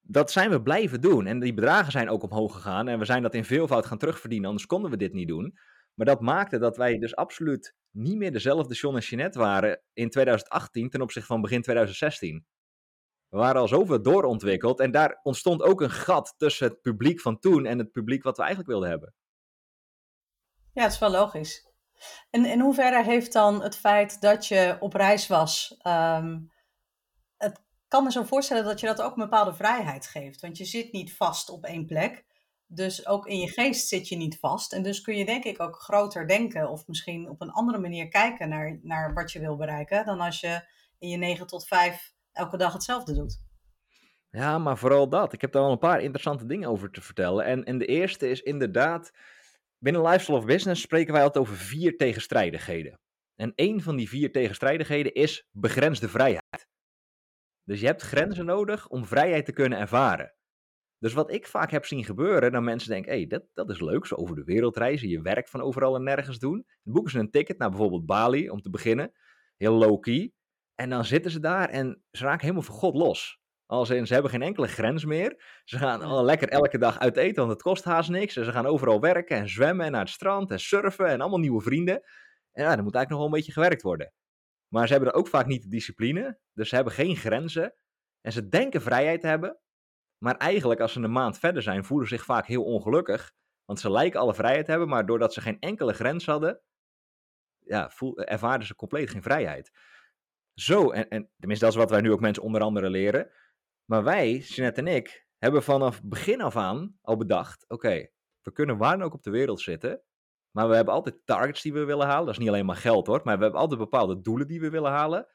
[0.00, 1.26] dat zijn we blijven doen.
[1.26, 2.88] En die bedragen zijn ook omhoog gegaan.
[2.88, 5.58] En we zijn dat in veelvoud gaan terugverdienen, anders konden we dit niet doen.
[5.94, 10.10] Maar dat maakte dat wij dus absoluut niet meer dezelfde John en Jeanette waren in
[10.10, 12.46] 2018 ten opzichte van begin 2016.
[13.28, 17.38] We waren al zoveel doorontwikkeld en daar ontstond ook een gat tussen het publiek van
[17.38, 19.14] toen en het publiek wat we eigenlijk wilden hebben.
[20.72, 21.69] Ja, het is wel logisch.
[22.30, 26.52] En in hoeverre heeft dan het feit dat je op reis was, um,
[27.36, 30.40] het kan me zo voorstellen dat je dat ook een bepaalde vrijheid geeft.
[30.40, 32.24] Want je zit niet vast op één plek.
[32.66, 34.72] Dus ook in je geest zit je niet vast.
[34.72, 38.08] En dus kun je denk ik ook groter denken of misschien op een andere manier
[38.08, 40.04] kijken naar, naar wat je wil bereiken.
[40.04, 40.62] Dan als je
[40.98, 43.40] in je 9 tot 5 elke dag hetzelfde doet.
[44.30, 45.32] Ja, maar vooral dat.
[45.32, 47.44] Ik heb daar wel een paar interessante dingen over te vertellen.
[47.44, 49.12] En, en de eerste is inderdaad,
[49.82, 53.00] binnen Lifestyle of Business spreken wij altijd over vier tegenstrijdigheden.
[53.34, 56.68] En één van die vier tegenstrijdigheden is begrensde vrijheid.
[57.64, 60.34] Dus je hebt grenzen nodig om vrijheid te kunnen ervaren.
[60.98, 63.80] Dus wat ik vaak heb zien gebeuren, dan mensen denken, hé, hey, dat, dat is
[63.80, 66.64] leuk, zo over de wereld reizen, je werk van overal en nergens doen.
[66.82, 69.12] Dan boeken ze een ticket naar bijvoorbeeld Bali, om te beginnen,
[69.56, 70.32] heel low-key.
[70.74, 73.39] En dan zitten ze daar en ze raken helemaal van God los.
[73.70, 75.60] Als in, ze hebben geen enkele grens meer.
[75.64, 78.36] Ze gaan al lekker elke dag uit eten, want het kost haast niks.
[78.36, 81.38] En ze gaan overal werken en zwemmen en naar het strand en surfen en allemaal
[81.38, 81.94] nieuwe vrienden.
[82.52, 84.12] En ja, dan moet eigenlijk nog wel een beetje gewerkt worden.
[84.68, 86.38] Maar ze hebben er ook vaak niet de discipline.
[86.52, 87.74] Dus ze hebben geen grenzen.
[88.20, 89.58] En ze denken vrijheid te hebben.
[90.18, 93.32] Maar eigenlijk, als ze een maand verder zijn, voelen ze zich vaak heel ongelukkig.
[93.64, 96.60] Want ze lijken alle vrijheid te hebben, maar doordat ze geen enkele grens hadden,
[97.58, 99.70] ja, voel, ervaarden ze compleet geen vrijheid.
[100.54, 103.30] Zo, en, en tenminste dat is wat wij nu ook mensen onder andere leren.
[103.90, 108.08] Maar wij, Jeanette en ik, hebben vanaf begin af aan al bedacht, oké,
[108.42, 110.02] we kunnen waar dan ook op de wereld zitten,
[110.50, 112.24] maar we hebben altijd targets die we willen halen.
[112.24, 114.70] Dat is niet alleen maar geld hoor, maar we hebben altijd bepaalde doelen die we
[114.70, 115.26] willen halen.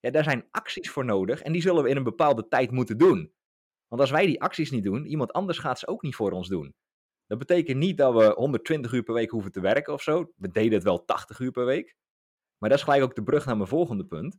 [0.00, 2.98] Ja, daar zijn acties voor nodig en die zullen we in een bepaalde tijd moeten
[2.98, 3.32] doen.
[3.88, 6.48] Want als wij die acties niet doen, iemand anders gaat ze ook niet voor ons
[6.48, 6.74] doen.
[7.26, 10.32] Dat betekent niet dat we 120 uur per week hoeven te werken of zo.
[10.36, 11.96] We deden het wel 80 uur per week.
[12.58, 14.38] Maar dat is gelijk ook de brug naar mijn volgende punt.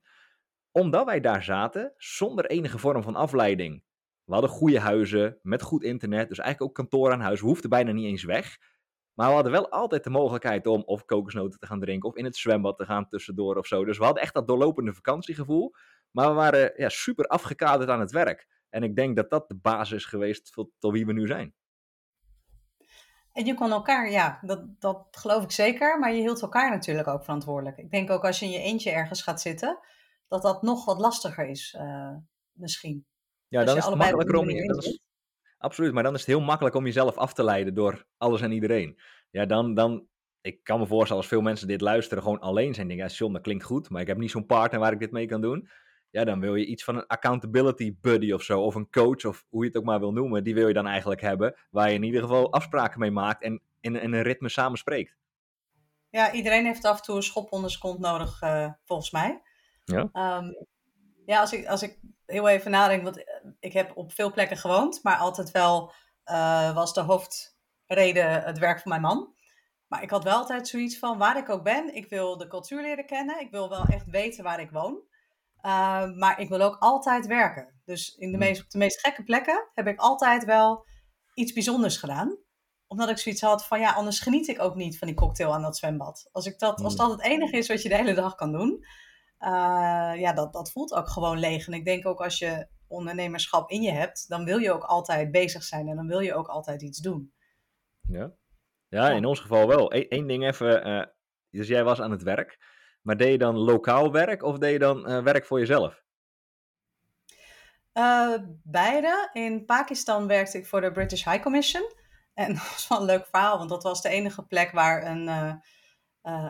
[0.78, 3.84] Omdat wij daar zaten, zonder enige vorm van afleiding.
[4.24, 7.40] We hadden goede huizen, met goed internet, dus eigenlijk ook kantoor aan huis.
[7.40, 8.58] We hoefden bijna niet eens weg.
[9.14, 12.26] Maar we hadden wel altijd de mogelijkheid om of kokosnoten te gaan drinken of in
[12.26, 13.86] het zwembad te gaan tussendoor of zo.
[13.86, 15.74] Dus we hadden echt dat doorlopende vakantiegevoel.
[16.12, 18.48] Maar we waren ja, super afgekaderd aan het werk.
[18.70, 21.54] En ik denk dat dat de basis is geweest tot wie we nu zijn.
[23.32, 27.08] En je kon elkaar, ja, dat, dat geloof ik zeker, maar je hield elkaar natuurlijk
[27.08, 27.78] ook verantwoordelijk.
[27.78, 29.80] Ik denk ook als je in je eentje ergens gaat zitten,
[30.28, 32.16] dat dat nog wat lastiger is, uh,
[32.52, 33.06] misschien.
[33.48, 35.00] Ja, dan is het makkelijker om je.
[35.58, 38.52] absoluut, maar dan is het heel makkelijk om jezelf af te leiden door alles en
[38.52, 39.00] iedereen.
[39.30, 40.08] Ja, dan, dan,
[40.42, 42.88] ik kan me voorstellen als veel mensen dit luisteren, gewoon alleen zijn.
[42.88, 45.12] Denken, ja, John, dat klinkt goed, maar ik heb niet zo'n partner waar ik dit
[45.12, 45.70] mee kan doen
[46.16, 49.46] ja, dan wil je iets van een accountability buddy of zo, of een coach, of
[49.50, 51.96] hoe je het ook maar wil noemen, die wil je dan eigenlijk hebben, waar je
[51.96, 55.16] in ieder geval afspraken mee maakt en in, in een ritme samen spreekt.
[56.10, 59.42] Ja, iedereen heeft af en toe een schop onder zijn kont nodig, uh, volgens mij.
[59.86, 60.38] Ja.
[60.38, 60.66] Um,
[61.26, 64.58] ja, als ik, als ik heel even nadenk, want eh, ik heb op veel plekken
[64.58, 65.94] gewoond, maar altijd wel
[66.32, 69.34] uh, was de hoofdreden het werk van mijn man.
[69.88, 72.82] Maar ik had wel altijd zoiets van, waar ik ook ben, ik wil de cultuur
[72.82, 73.40] leren kennen.
[73.40, 75.04] Ik wil wel echt weten waar ik woon.
[75.62, 77.82] Ehm, maar ik wil ook altijd werken.
[77.86, 80.86] Dus in de meest, op de meest gekke plekken heb ik altijd wel
[81.34, 82.38] iets bijzonders gedaan.
[82.88, 85.62] Omdat ik zoiets had van ja, anders geniet ik ook niet van die cocktail aan
[85.62, 86.30] dat zwembad.
[86.32, 87.08] Als, ik dat, als hmm.
[87.08, 88.86] dat het enige is wat je de hele dag kan doen,
[89.46, 91.68] uh, ja, dat, dat voelt ook gewoon leeg.
[91.68, 95.32] En ik denk ook als je ondernemerschap in je hebt, dan wil je ook altijd
[95.32, 97.34] bezig zijn en dan wil je ook altijd iets doen.
[98.02, 98.32] Ja,
[98.88, 99.94] ja in ons geval wel.
[99.94, 101.04] Eén ding even, uh,
[101.50, 102.58] dus jij was aan het werk.
[103.02, 106.04] Maar deed je dan lokaal werk of deed je dan uh, werk voor jezelf?
[108.64, 109.30] Beide.
[109.34, 111.84] In Pakistan werkte ik voor de British High Commission.
[112.34, 115.28] En dat was wel een leuk verhaal, want dat was de enige plek waar een,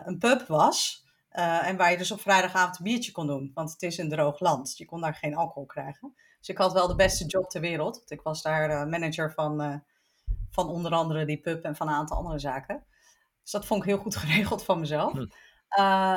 [0.06, 1.05] een pub was.
[1.36, 3.50] En waar je dus op vrijdagavond een biertje kon doen.
[3.54, 4.76] Want het is een droog land.
[4.76, 6.14] Je kon daar geen alcohol krijgen.
[6.38, 7.96] Dus ik had wel de beste job ter wereld.
[7.96, 9.82] Want ik was daar manager van,
[10.50, 12.84] van onder andere die pub en van een aantal andere zaken.
[13.42, 15.12] Dus dat vond ik heel goed geregeld van mezelf.
[15.12, 15.26] Hm.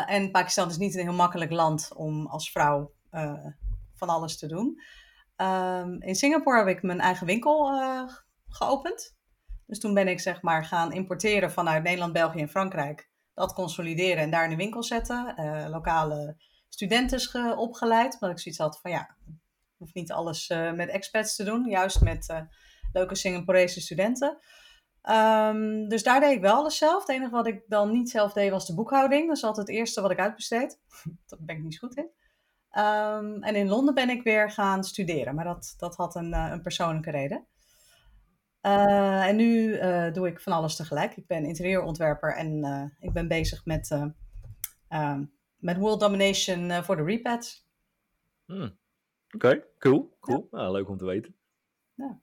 [0.06, 2.92] En Pakistan is niet een heel makkelijk land om als vrouw
[3.96, 4.82] van alles te doen.
[5.38, 7.80] Um, in Singapore heb ik mijn eigen winkel
[8.48, 9.18] geopend.
[9.66, 13.09] Dus toen ben ik zeg maar gaan importeren vanuit Nederland, België en Frankrijk.
[13.40, 15.36] Dat consolideren en daar in de winkel zetten.
[15.70, 16.36] lokale
[16.70, 18.14] studenten opgeleid.
[18.14, 21.66] Omdat ik zoiets had van ja, ik hoef niet alles met expats te doen.
[21.70, 22.44] Juist met
[22.94, 24.38] leuke Singaporese studenten.
[25.10, 27.00] Um, dus daar deed ik wel alles zelf.
[27.00, 29.28] Het enige wat ik dan niet zelf deed was de boekhouding.
[29.28, 30.80] Dat is altijd het eerste wat ik uitbesteed.
[31.28, 32.10] Daar ben ik niet goed in.
[32.78, 35.36] Um, en in Londen ben ik weer gaan studeren.
[35.36, 37.48] Maar dat, dat had een, een persoonlijke reden.
[38.62, 41.18] Uh, en nu uh, doe ik van alles tegelijk.
[41.18, 42.64] Ik ben interieurontwerper en
[43.00, 43.90] ik ben bezig met,
[44.90, 47.66] um, met world domination voor de Repad.
[48.46, 48.78] Hmm.
[49.36, 50.18] Oké, okay, cool.
[50.20, 50.48] cool.
[50.52, 50.58] Ja.
[50.58, 51.36] Nou, leuk om te weten.
[51.96, 52.20] Ja.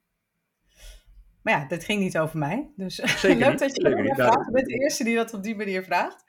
[1.43, 2.73] Maar ja, dit ging niet over mij.
[2.77, 4.47] Dus Zeker leuk dat je dat vraagt.
[4.47, 6.25] Je bent de eerste die dat op die manier vraagt.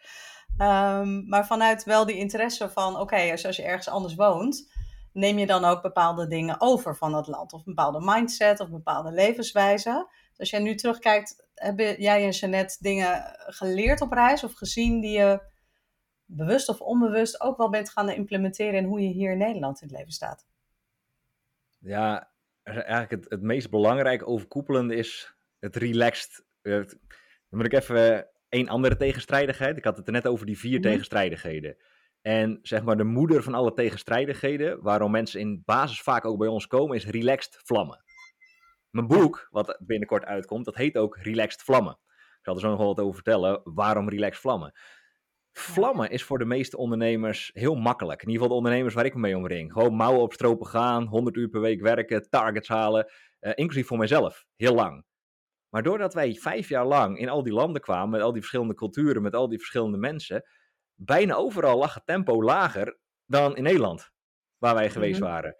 [0.57, 4.71] Um, maar vanuit wel die interesse van, oké, okay, als, als je ergens anders woont,
[5.17, 7.53] neem je dan ook bepaalde dingen over van dat land.
[7.53, 10.07] Of een bepaalde mindset of een bepaalde levenswijze.
[10.29, 14.99] Dus als jij nu terugkijkt, hebben jij en Jeannette dingen geleerd op reis of gezien
[14.99, 15.41] die je
[16.25, 19.87] bewust of onbewust ook wel bent gaan implementeren in hoe je hier in Nederland in
[19.87, 20.47] het leven staat?
[21.79, 22.31] Ja,
[22.63, 26.45] eigenlijk het, het meest belangrijke overkoepelende is het relaxed.
[26.61, 26.85] dan
[27.49, 29.77] moet ik even één andere tegenstrijdigheid.
[29.77, 30.89] Ik had het er net over die vier mhm.
[30.89, 31.77] tegenstrijdigheden.
[32.27, 36.47] En zeg maar de moeder van alle tegenstrijdigheden, waarom mensen in basis vaak ook bij
[36.47, 38.03] ons komen, is relaxed vlammen.
[38.89, 41.99] Mijn boek, wat binnenkort uitkomt, dat heet ook Relaxed Vlammen.
[42.11, 43.61] Ik zal er zo nog wel wat over vertellen.
[43.63, 44.79] Waarom relaxed vlammen?
[45.51, 48.21] Vlammen is voor de meeste ondernemers heel makkelijk.
[48.21, 49.71] In ieder geval de ondernemers waar ik me mee omring.
[49.71, 53.11] Gewoon mouwen op stropen gaan, 100 uur per week werken, targets halen.
[53.39, 54.45] Uh, inclusief voor mijzelf.
[54.55, 55.05] Heel lang.
[55.69, 58.73] Maar doordat wij vijf jaar lang in al die landen kwamen, met al die verschillende
[58.73, 60.43] culturen, met al die verschillende mensen,
[60.97, 64.11] bijna overal lag het tempo lager dan in Nederland,
[64.57, 65.29] waar wij geweest mhm.
[65.29, 65.55] waren.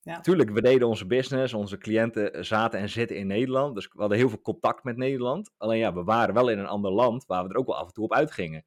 [0.00, 0.20] Ja.
[0.20, 4.18] Tuurlijk, we deden onze business, onze cliënten zaten en zitten in Nederland, dus we hadden
[4.18, 5.50] heel veel contact met Nederland.
[5.56, 7.86] Alleen ja, we waren wel in een ander land waar we er ook wel af
[7.86, 8.64] en toe op uitgingen.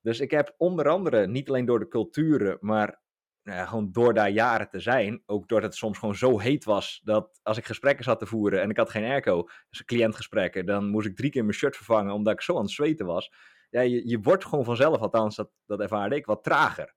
[0.00, 3.02] Dus ik heb onder andere, niet alleen door de culturen, maar
[3.42, 6.64] nou ja, gewoon door daar jaren te zijn, ook doordat het soms gewoon zo heet
[6.64, 10.66] was, dat als ik gesprekken zat te voeren en ik had geen airco, dus cliëntgesprekken,
[10.66, 13.32] dan moest ik drie keer mijn shirt vervangen omdat ik zo aan het zweten was.
[13.74, 16.94] Ja, je, je wordt gewoon vanzelf, althans dat, dat ervaarde ik, wat trager.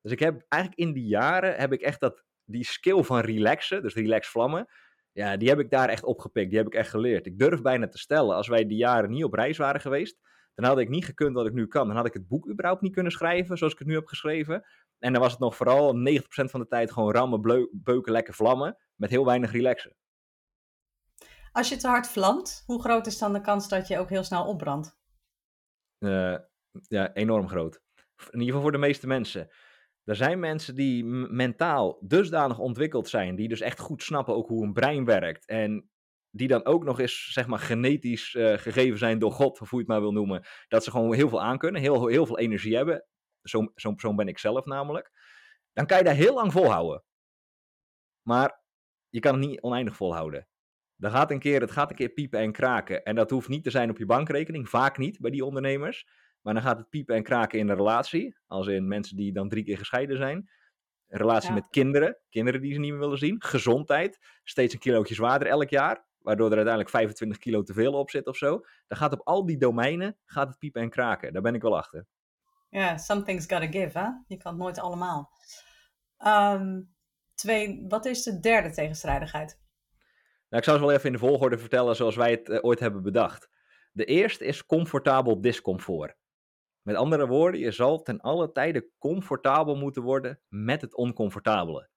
[0.00, 3.82] Dus ik heb eigenlijk in die jaren, heb ik echt dat, die skill van relaxen,
[3.82, 4.68] dus relax vlammen,
[5.12, 7.26] ja, die heb ik daar echt opgepikt, die heb ik echt geleerd.
[7.26, 10.18] Ik durf bijna te stellen, als wij die jaren niet op reis waren geweest,
[10.54, 11.86] dan had ik niet gekund wat ik nu kan.
[11.86, 14.64] Dan had ik het boek überhaupt niet kunnen schrijven zoals ik het nu heb geschreven.
[14.98, 18.76] En dan was het nog vooral 90% van de tijd gewoon rammen, beuken, lekker vlammen.
[18.94, 19.96] Met heel weinig relaxen.
[21.52, 24.24] Als je te hard vlamt, hoe groot is dan de kans dat je ook heel
[24.24, 25.00] snel opbrandt?
[26.02, 26.36] Uh,
[26.88, 27.80] ja, enorm groot.
[28.16, 29.50] In ieder geval voor de meeste mensen.
[30.04, 34.64] Er zijn mensen die mentaal dusdanig ontwikkeld zijn, die dus echt goed snappen ook hoe
[34.64, 35.46] een brein werkt.
[35.46, 35.90] En
[36.30, 39.78] die dan ook nog eens, zeg maar, genetisch uh, gegeven zijn door God, of hoe
[39.78, 40.46] je het maar wil noemen.
[40.68, 43.06] Dat ze gewoon heel veel aankunnen, heel, heel veel energie hebben.
[43.42, 45.10] Zo'n zo persoon ben ik zelf namelijk.
[45.72, 47.04] Dan kan je daar heel lang volhouden.
[48.22, 48.62] Maar
[49.08, 50.48] je kan het niet oneindig volhouden.
[51.02, 53.04] Dan gaat een keer, het gaat een keer piepen en kraken.
[53.04, 56.06] En dat hoeft niet te zijn op je bankrekening, vaak niet bij die ondernemers.
[56.40, 58.36] Maar dan gaat het piepen en kraken in een relatie.
[58.46, 60.50] Als in mensen die dan drie keer gescheiden zijn.
[61.08, 63.42] Een relatie met kinderen, kinderen die ze niet meer willen zien.
[63.42, 68.10] Gezondheid, steeds een kilootje zwaarder elk jaar waardoor er uiteindelijk 25 kilo te veel op
[68.10, 68.60] zit of zo.
[68.86, 71.32] Dan gaat op al die domeinen gaat het piepen en kraken.
[71.32, 72.06] Daar ben ik wel achter.
[72.68, 74.08] Ja, yeah, something's gotta give, hè?
[74.26, 75.30] Je kan het nooit allemaal.
[76.16, 76.80] Ehm,
[77.34, 79.61] twee, wat is de derde tegenstrijdigheid?
[80.52, 82.80] Nou, ik zou het wel even in de volgorde vertellen zoals wij het eh, ooit
[82.80, 83.48] hebben bedacht.
[83.92, 86.14] De eerste is comfortabel discomfort.
[86.82, 91.88] Met andere woorden, je zal ten alle tijde comfortabel moeten worden met het oncomfortabele.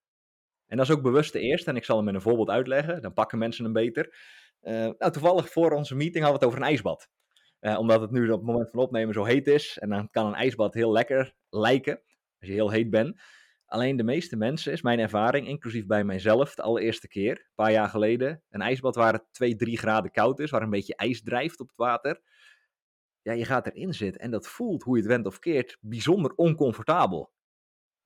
[0.65, 3.01] En dat is ook bewust de eerste, en ik zal hem met een voorbeeld uitleggen,
[3.01, 4.15] dan pakken mensen hem beter.
[4.61, 7.09] Uh, nou, toevallig voor onze meeting hadden we het over een ijsbad.
[7.61, 10.25] Uh, omdat het nu op het moment van opnemen zo heet is, en dan kan
[10.25, 12.01] een ijsbad heel lekker lijken,
[12.39, 13.21] als je heel heet bent.
[13.75, 17.71] Alleen de meeste mensen, is mijn ervaring, inclusief bij mijzelf, de allereerste keer, een paar
[17.71, 21.21] jaar geleden, een ijsbad waar het 2, 3 graden koud is, waar een beetje ijs
[21.21, 22.21] drijft op het water.
[23.21, 26.35] Ja, je gaat erin zitten en dat voelt, hoe je het went of keert, bijzonder
[26.35, 27.31] oncomfortabel.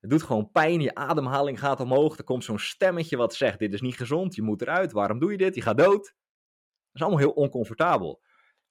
[0.00, 2.18] Het doet gewoon pijn, je ademhaling gaat omhoog.
[2.18, 5.30] Er komt zo'n stemmetje wat zegt: Dit is niet gezond, je moet eruit, waarom doe
[5.30, 5.54] je dit?
[5.54, 6.02] Je gaat dood.
[6.02, 8.22] Dat is allemaal heel oncomfortabel.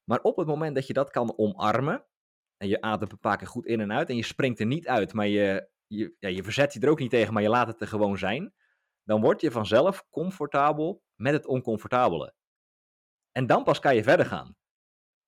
[0.04, 2.06] Maar op het moment dat je dat kan omarmen,
[2.58, 4.88] en je ademt een paar keer goed in en uit, en je springt er niet
[4.88, 7.68] uit, maar je, je, ja, je verzet je er ook niet tegen, maar je laat
[7.68, 8.54] het er gewoon zijn,
[9.04, 12.34] dan word je vanzelf comfortabel met het oncomfortabele.
[13.32, 14.56] En dan pas kan je verder gaan.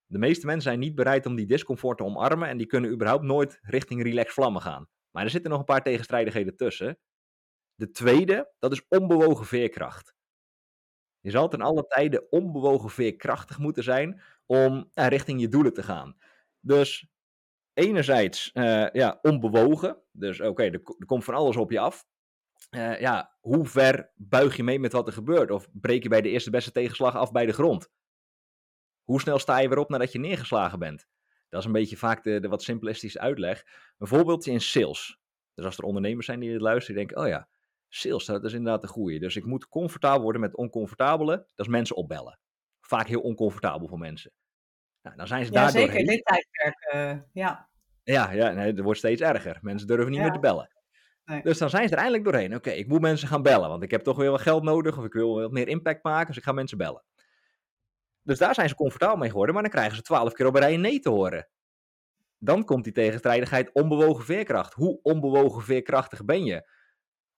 [0.05, 3.23] De meeste mensen zijn niet bereid om die discomfort te omarmen en die kunnen überhaupt
[3.23, 4.89] nooit richting relax vlammen gaan.
[5.11, 6.99] Maar er zitten nog een paar tegenstrijdigheden tussen.
[7.75, 10.15] De tweede, dat is onbewogen veerkracht.
[11.19, 16.17] Je zal ten alle tijde onbewogen veerkrachtig moeten zijn om richting je doelen te gaan.
[16.59, 17.07] Dus
[17.73, 20.01] enerzijds uh, ja, onbewogen.
[20.11, 22.05] Dus oké, er, komt van alles op je af.
[22.75, 25.51] Uh, ja, hoe ver buig je mee met wat er gebeurt?
[25.51, 27.89] Of breek je bij de eerste beste tegenslag af bij de grond?
[29.03, 31.07] Hoe snel sta je weer op nadat je neergeslagen bent?
[31.49, 33.63] Dat is een beetje vaak de, wat simplistische uitleg.
[33.97, 35.19] Een voorbeeldje in sales.
[35.53, 37.49] Dus als er ondernemers zijn die dit luisteren, die denken, oh ja,
[37.87, 39.19] sales, dat is inderdaad de goede.
[39.19, 42.39] Dus ik moet comfortabel worden met oncomfortabele, dat is mensen opbellen.
[42.81, 44.31] Vaak heel oncomfortabel voor mensen.
[45.01, 47.69] Nou, dan zijn ze ja, zeker in dit tijdperk, uh, ja.
[48.03, 49.57] Ja, ja nee, het wordt steeds erger.
[49.61, 50.69] Mensen durven niet meer te bellen.
[51.25, 51.41] Nee.
[51.41, 52.55] Dus dan zijn ze er eindelijk doorheen.
[52.55, 55.05] Oké, ik moet mensen gaan bellen, want ik heb toch weer wat geld nodig of
[55.05, 57.03] ik wil wat meer impact maken, dus ik ga mensen bellen.
[58.23, 60.61] Dus daar zijn ze comfortabel mee geworden, maar dan krijgen ze twaalf keer op een
[60.61, 61.47] rij nee te horen.
[62.37, 64.73] Dan komt die tegenstrijdigheid onbewogen veerkracht.
[64.73, 66.69] Hoe onbewogen veerkrachtig ben je?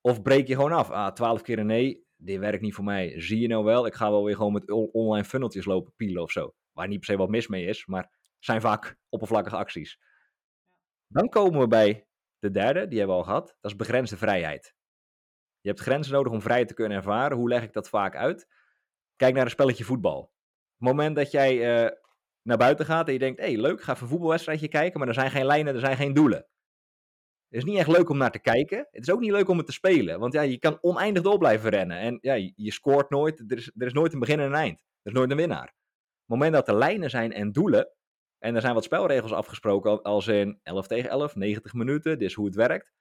[0.01, 0.89] Of breek je gewoon af?
[0.89, 3.21] Ah, twaalf keer een nee, dit werkt niet voor mij.
[3.21, 6.31] Zie je nou wel, ik ga wel weer gewoon met online funneltjes lopen pielen of
[6.31, 6.53] zo.
[6.73, 9.99] Waar niet per se wat mis mee is, maar zijn vaak oppervlakkige acties.
[11.07, 12.07] Dan komen we bij
[12.39, 13.47] de derde, die hebben we al gehad.
[13.61, 14.75] Dat is begrensde vrijheid.
[15.61, 17.37] Je hebt grenzen nodig om vrij te kunnen ervaren.
[17.37, 18.47] Hoe leg ik dat vaak uit?
[19.15, 20.33] Kijk naar een spelletje voetbal
[20.83, 21.89] het moment dat jij uh,
[22.41, 25.07] naar buiten gaat en je denkt, hé hey, leuk, ga even een voetbalwedstrijdje kijken, maar
[25.07, 26.47] er zijn geen lijnen, er zijn geen doelen.
[27.49, 28.87] Het is niet echt leuk om naar te kijken.
[28.91, 30.19] Het is ook niet leuk om het te spelen.
[30.19, 31.97] Want ja, je kan oneindig door blijven rennen.
[31.97, 33.51] En ja, je, je scoort nooit.
[33.51, 34.79] Er is, er is nooit een begin en een eind.
[34.79, 35.73] Er is nooit een winnaar.
[36.25, 37.91] Moment dat er lijnen zijn en doelen.
[38.39, 40.01] En er zijn wat spelregels afgesproken.
[40.01, 42.19] Als in 11 tegen 11, 90 minuten.
[42.19, 42.93] Dit is hoe het werkt.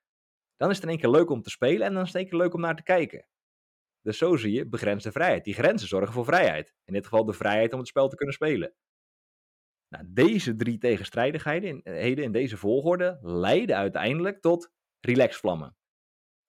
[0.57, 1.87] Dan is het in één keer leuk om te spelen.
[1.87, 3.27] En dan is het in één keer leuk om naar te kijken.
[4.01, 5.45] Dus zo zie je begrensde vrijheid.
[5.45, 6.75] Die grenzen zorgen voor vrijheid.
[6.85, 8.75] In dit geval de vrijheid om het spel te kunnen spelen.
[9.89, 15.77] Nou, deze drie tegenstrijdigheden in, in deze volgorde leiden uiteindelijk tot relaxvlammen.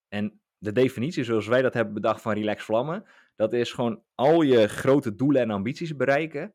[0.08, 3.04] En de definitie zoals wij dat hebben bedacht van relax vlammen,
[3.36, 6.54] dat is gewoon al je grote doelen en ambities bereiken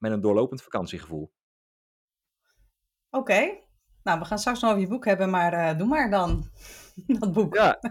[0.00, 1.32] met een doorlopend vakantiegevoel.
[3.10, 3.58] Oké,
[4.02, 6.50] nou we gaan straks nog over je boek hebben, maar uh, doe maar dan
[7.20, 7.54] dat boek.
[7.54, 7.78] Ja.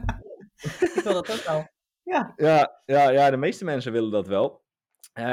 [0.96, 1.68] Ik wil dat ook wel.
[2.04, 2.34] Ja.
[2.36, 4.64] Ja, ja, ja, de meeste mensen willen dat wel.
[5.14, 5.26] Uh,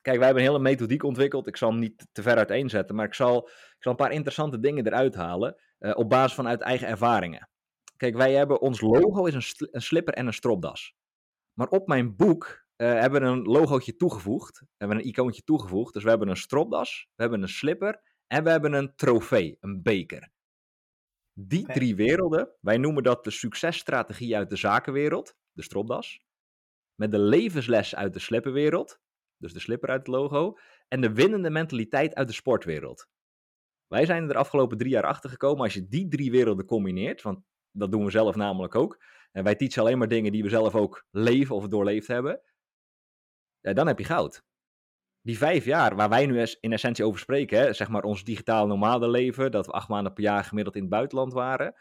[0.00, 1.46] kijk, wij hebben een hele methodiek ontwikkeld.
[1.46, 4.60] Ik zal hem niet te ver uiteenzetten, maar ik zal, ik zal een paar interessante
[4.60, 7.48] dingen eruit halen uh, op basis van uit eigen ervaringen.
[7.96, 10.94] Kijk, wij hebben ons logo is een, een slipper en een stropdas.
[11.52, 14.62] Maar op mijn boek hebben we een logootje toegevoegd.
[14.76, 15.94] Hebben een icoontje toegevoegd.
[15.94, 19.82] Dus we hebben een stropdas, we hebben een slipper en we hebben een trofee, een
[19.82, 20.30] beker.
[21.32, 21.74] Die okay.
[21.74, 26.24] drie werelden, wij noemen dat de successtrategie uit de zakenwereld, de stropdas.
[26.94, 29.00] Met de levensles uit de slipperwereld,
[29.36, 30.58] dus de slipper uit het logo.
[30.88, 33.08] En de winnende mentaliteit uit de sportwereld.
[33.86, 35.62] Wij zijn er de afgelopen drie jaar achter gekomen.
[35.62, 37.40] Als je die drie werelden combineert, want
[37.70, 39.02] dat doen we zelf namelijk ook.
[39.32, 42.40] En wij teachen alleen maar dingen die we zelf ook leven of doorleefd hebben.
[43.60, 44.42] Ja, dan heb je goud.
[45.22, 48.66] Die vijf jaar waar wij nu in essentie over spreken, hè, zeg maar ons digitaal
[48.66, 51.74] nomade leven, dat we acht maanden per jaar gemiddeld in het buitenland waren.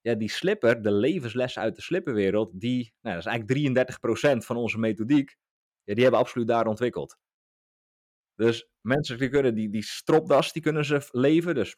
[0.00, 3.94] Ja, die slipper, de levenslessen uit de slipperwereld, die, nou, dat is eigenlijk
[4.42, 5.36] 33% van onze methodiek,
[5.82, 7.16] ja, die hebben absoluut daar ontwikkeld.
[8.34, 11.54] Dus mensen die kunnen die, die stropdas, die kunnen ze leven.
[11.54, 11.76] Dus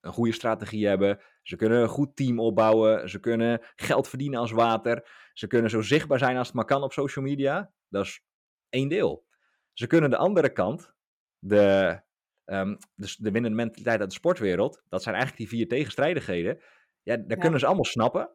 [0.00, 1.20] een goede strategie hebben.
[1.42, 3.08] Ze kunnen een goed team opbouwen.
[3.08, 5.08] Ze kunnen geld verdienen als water.
[5.32, 7.72] Ze kunnen zo zichtbaar zijn als het maar kan op social media.
[7.88, 8.20] Dat is
[8.70, 9.26] één deel.
[9.72, 10.92] Ze kunnen de andere kant,
[11.38, 12.00] de,
[12.44, 16.60] um, dus de winnende mentaliteit uit de sportwereld, dat zijn eigenlijk die vier tegenstrijdigheden.
[17.02, 17.36] Ja, daar ja.
[17.36, 18.30] kunnen ze allemaal snappen.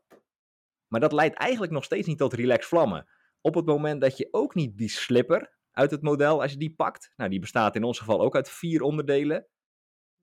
[0.88, 3.08] Maar dat leidt eigenlijk nog steeds niet tot relax vlammen.
[3.42, 6.76] Op het moment dat je ook niet die slipper uit het model, als je die
[6.76, 9.48] pakt, nou die bestaat in ons geval ook uit vier onderdelen.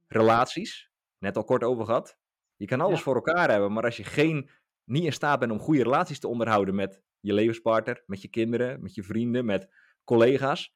[0.06, 2.18] Relaties, net al kort over gehad.
[2.56, 3.04] Je kan alles ja.
[3.04, 4.50] voor elkaar hebben, maar als je geen,
[4.84, 8.82] niet in staat bent om goede relaties te onderhouden met je levenspartner, met je kinderen,
[8.82, 9.68] met je vrienden, met
[10.10, 10.74] collega's,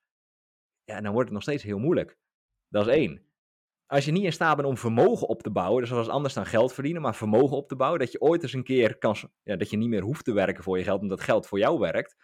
[0.84, 2.18] ja, dan wordt het nog steeds heel moeilijk.
[2.68, 3.22] Dat is één.
[3.86, 6.34] Als je niet in staat bent om vermogen op te bouwen, dus dat is anders
[6.34, 9.16] dan geld verdienen, maar vermogen op te bouwen, dat je ooit eens een keer kan,
[9.42, 11.78] ja, dat je niet meer hoeft te werken voor je geld, omdat geld voor jou
[11.78, 12.16] werkt.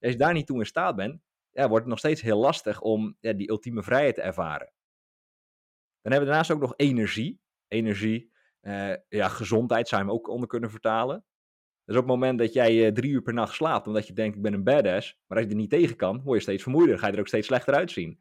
[0.00, 1.20] Als je daar niet toe in staat bent,
[1.50, 4.72] ja, wordt het nog steeds heel lastig om ja, die ultieme vrijheid te ervaren.
[6.02, 7.40] Dan hebben we daarnaast ook nog energie.
[7.68, 11.24] Energie, uh, ja, gezondheid zou je hem ook onder kunnen vertalen.
[11.90, 14.36] Dus op het moment dat jij uh, drie uur per nacht slaapt, omdat je denkt
[14.36, 16.98] ik ben een badass, maar als je er niet tegen kan, word je steeds vermoeider,
[16.98, 18.20] ga je er ook steeds slechter uitzien.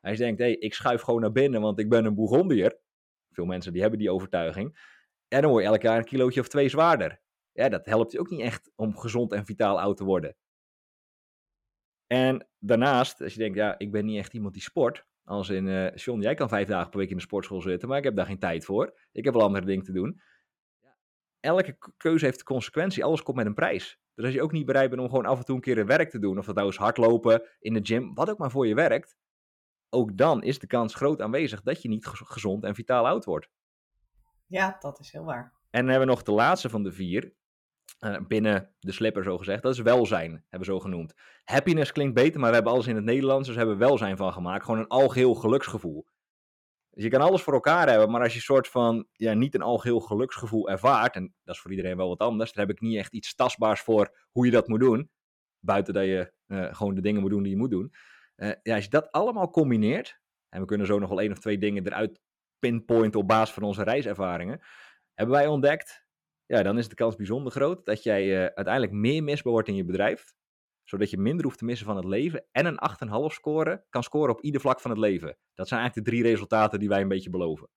[0.00, 2.78] Als je denkt, hey, ik schuif gewoon naar binnen, want ik ben een Bourgondier.
[3.30, 4.78] Veel mensen die hebben die overtuiging.
[5.28, 7.20] En dan word je elk jaar een kilootje of twee zwaarder.
[7.52, 10.36] Ja, dat helpt je ook niet echt om gezond en vitaal oud te worden.
[12.06, 15.06] En daarnaast, als je denkt, ja, ik ben niet echt iemand die sport.
[15.24, 17.98] Als in, uh, John, jij kan vijf dagen per week in de sportschool zitten, maar
[17.98, 18.98] ik heb daar geen tijd voor.
[19.12, 20.20] Ik heb wel andere dingen te doen.
[21.40, 23.04] Elke keuze heeft consequentie.
[23.04, 24.00] Alles komt met een prijs.
[24.14, 25.86] Dus als je ook niet bereid bent om gewoon af en toe een keer een
[25.86, 28.66] werk te doen, of dat nou is hardlopen, in de gym, wat ook maar voor
[28.66, 29.16] je werkt,
[29.90, 33.48] ook dan is de kans groot aanwezig dat je niet gezond en vitaal oud wordt.
[34.46, 35.52] Ja, dat is heel waar.
[35.70, 37.36] En dan hebben we nog de laatste van de vier.
[38.00, 39.62] Uh, binnen de slipper zo gezegd.
[39.62, 41.14] Dat is welzijn, hebben we zo genoemd.
[41.44, 44.32] Happiness klinkt beter, maar we hebben alles in het Nederlands, dus hebben we welzijn van
[44.32, 44.64] gemaakt.
[44.64, 46.06] Gewoon een algeheel geluksgevoel.
[46.98, 49.62] Dus je kan alles voor elkaar hebben, maar als je soort van ja, niet een
[49.62, 52.96] algeheel geluksgevoel ervaart, en dat is voor iedereen wel wat anders, daar heb ik niet
[52.96, 55.10] echt iets tastbaars voor hoe je dat moet doen.
[55.60, 57.94] Buiten dat je uh, gewoon de dingen moet doen die je moet doen.
[58.36, 61.38] Uh, ja, als je dat allemaal combineert, en we kunnen zo nog wel één of
[61.38, 62.20] twee dingen eruit
[62.58, 64.60] pinpointen op basis van onze reiservaringen,
[65.14, 66.06] hebben wij ontdekt
[66.46, 69.74] ja, dan is de kans bijzonder groot dat jij uh, uiteindelijk meer misbaar wordt in
[69.74, 70.34] je bedrijf,
[70.88, 72.80] zodat je minder hoeft te missen van het leven en een
[73.30, 75.36] 8,5 scoren kan scoren op ieder vlak van het leven.
[75.54, 77.68] Dat zijn eigenlijk de drie resultaten die wij een beetje beloven.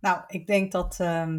[0.00, 1.36] Nou, ik denk dat, uh,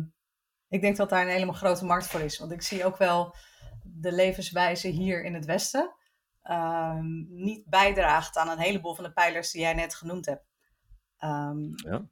[0.68, 2.40] ik denk dat daar een helemaal grote markt voor is.
[2.40, 3.36] Want ik zie ook wel
[3.84, 5.96] de levenswijze hier in het Westen
[6.44, 10.46] uh, niet bijdraagt aan een heleboel van de pijlers die jij net genoemd hebt.
[11.20, 12.10] Um, ja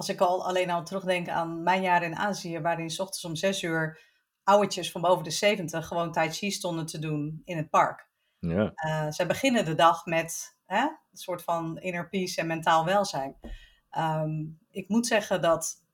[0.00, 3.36] als ik al alleen al terugdenk aan mijn jaren in Azië, waarin s ochtends om
[3.36, 4.00] zes uur
[4.44, 8.08] oudertjes van boven de 70 gewoon tai chi stonden te doen in het park.
[8.38, 8.72] Ja.
[8.74, 13.36] Uh, zij beginnen de dag met hè, een soort van inner peace en mentaal welzijn.
[13.98, 15.84] Um, ik moet zeggen dat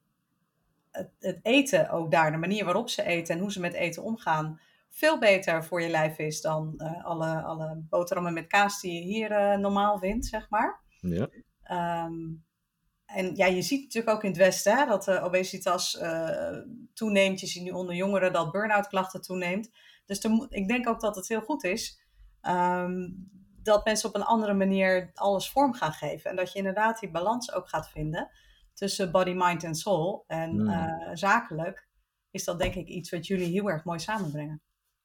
[0.91, 4.03] het, het, eten ook daar, de manier waarop ze eten en hoe ze met eten
[4.03, 4.61] omgaan,
[4.91, 9.01] veel beter voor je lijf is dan uh, alle, alle boterhammen met kaas die je
[9.01, 10.81] hier uh, normaal vindt, zeg maar.
[11.01, 11.29] Ja.
[12.05, 12.46] Um,
[13.07, 16.59] en ja, je ziet natuurlijk ook in het Westen hè, dat de obesitas uh,
[16.93, 17.41] toeneemt.
[17.41, 19.71] Je ziet nu onder jongeren dat burn-out klachten toeneemt.
[20.07, 22.01] Dus ik denk ook dat het heel goed is
[22.43, 23.29] um,
[23.63, 26.31] dat mensen op een andere manier alles vorm gaan geven.
[26.31, 28.31] En dat je inderdaad die balans ook gaat vinden
[28.75, 30.25] tussen body, mind en soul.
[30.27, 30.69] En mm.
[30.69, 31.89] uh, zakelijk
[32.31, 34.63] is dat denk ik iets wat jullie heel erg mooi samenbrengen.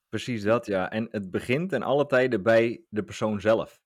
[0.10, 0.89] Precies dat, ja.
[0.89, 3.80] En het begint en alle tijden bij de persoon zelf.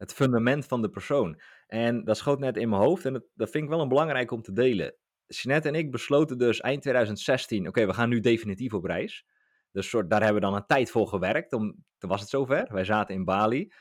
[0.00, 1.40] Het fundament van de persoon.
[1.66, 4.30] En dat schoot net in mijn hoofd en dat, dat vind ik wel een belangrijk
[4.30, 4.94] om te delen.
[5.26, 9.24] Jeanette en ik besloten dus eind 2016, oké, we gaan nu definitief op reis.
[9.72, 11.52] Dus soort, daar hebben we dan een tijd voor gewerkt.
[11.52, 12.68] Om, toen was het zover.
[12.72, 13.72] Wij zaten in Bali.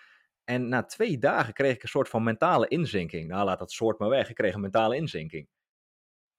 [0.43, 3.27] En na twee dagen kreeg ik een soort van mentale inzinking.
[3.27, 4.29] Nou, laat dat soort maar weg.
[4.29, 5.47] Ik kreeg een mentale inzinking.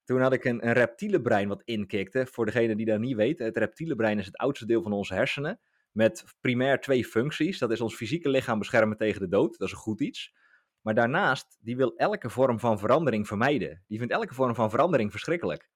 [0.04, 2.26] Toen had ik een, een reptiele brein wat inkikte.
[2.26, 5.14] Voor degene die dat niet weten, het reptiele brein is het oudste deel van onze
[5.14, 5.60] hersenen.
[5.91, 7.59] Met primair twee functies.
[7.59, 9.59] Dat is ons fysieke lichaam beschermen tegen de dood.
[9.59, 10.34] Dat is een goed iets.
[10.80, 13.84] Maar daarnaast, die wil elke vorm van verandering vermijden.
[13.86, 15.70] Die vindt elke vorm van verandering verschrikkelijk.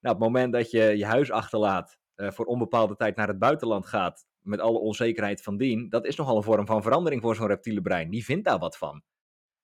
[0.00, 3.38] Nou, op het moment dat je je huis achterlaat, uh, voor onbepaalde tijd naar het
[3.38, 7.34] buitenland gaat, met alle onzekerheid van dien, dat is nogal een vorm van verandering voor
[7.34, 8.10] zo'n reptiele brein.
[8.10, 9.02] Die vindt daar wat van.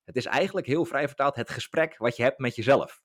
[0.05, 3.03] Het is eigenlijk heel vrij vertaald het gesprek wat je hebt met jezelf.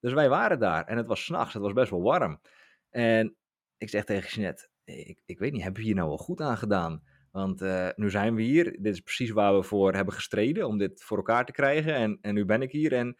[0.00, 2.40] Dus wij waren daar en het was s'nachts, het was best wel warm.
[2.90, 3.36] En
[3.76, 6.56] ik zeg tegen Jeanette, ik, ik weet niet, hebben we hier nou wel goed aan
[6.56, 7.02] gedaan?
[7.30, 10.78] Want uh, nu zijn we hier, dit is precies waar we voor hebben gestreden om
[10.78, 11.94] dit voor elkaar te krijgen.
[11.94, 13.16] En, en nu ben ik hier en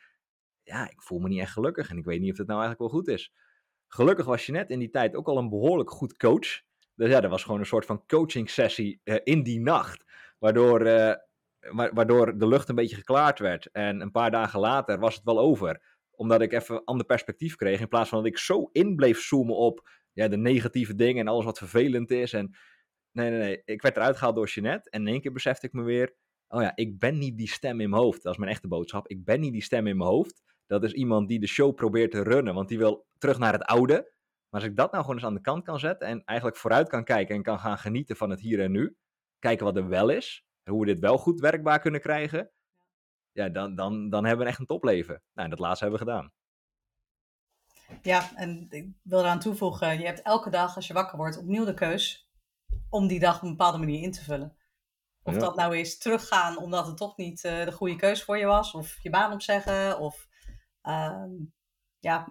[0.63, 2.91] ja, ik voel me niet echt gelukkig en ik weet niet of het nou eigenlijk
[2.91, 3.33] wel goed is.
[3.87, 6.63] Gelukkig was Jeanette in die tijd ook al een behoorlijk goed coach.
[6.95, 10.05] Dus ja, er was gewoon een soort van coaching sessie uh, in die nacht.
[10.39, 10.79] Waardoor,
[11.71, 13.71] waardoor de lucht een beetje geklaard werd.
[13.73, 15.83] En een paar dagen later was het wel over.
[16.11, 17.81] Omdat ik even een ander perspectief kreeg.
[17.81, 21.33] In plaats van dat ik zo in bleef zoomen op ja, de negatieve dingen en
[21.33, 22.33] alles wat vervelend is.
[22.33, 22.57] En
[23.11, 23.63] nee, nee, nee.
[23.65, 24.91] Ik werd eruit gehaald door Jeanette.
[24.91, 26.15] En in één keer besefte ik me weer.
[26.49, 28.23] Oh ja, ik ben niet die stem in mijn hoofd.
[28.23, 29.09] Dat is mijn echte boodschap.
[29.09, 30.43] Ik ben niet die stem in mijn hoofd.
[30.67, 32.55] Dat is iemand die de show probeert te runnen.
[32.55, 34.13] Want die wil terug naar het oude.
[34.49, 36.09] Maar als ik dat nou gewoon eens aan de kant kan zetten.
[36.09, 38.97] En eigenlijk vooruit kan kijken en kan gaan genieten van het hier en nu.
[39.39, 40.45] Kijken wat er wel is.
[40.65, 42.51] Hoe we dit wel goed werkbaar kunnen krijgen.
[43.33, 45.23] Ja, dan, dan, dan hebben we echt een topleven.
[45.33, 46.33] Nou, en dat laatste hebben we gedaan.
[48.03, 51.65] Ja, en ik wil eraan toevoegen, je hebt elke dag als je wakker wordt opnieuw
[51.65, 52.29] de keus
[52.89, 54.57] om die dag op een bepaalde manier in te vullen.
[55.23, 58.47] Of dat nou is teruggaan omdat het toch niet uh, de goede keus voor je
[58.47, 60.29] was, of je baan opzeggen, of
[60.83, 61.25] uh,
[61.99, 62.29] ja,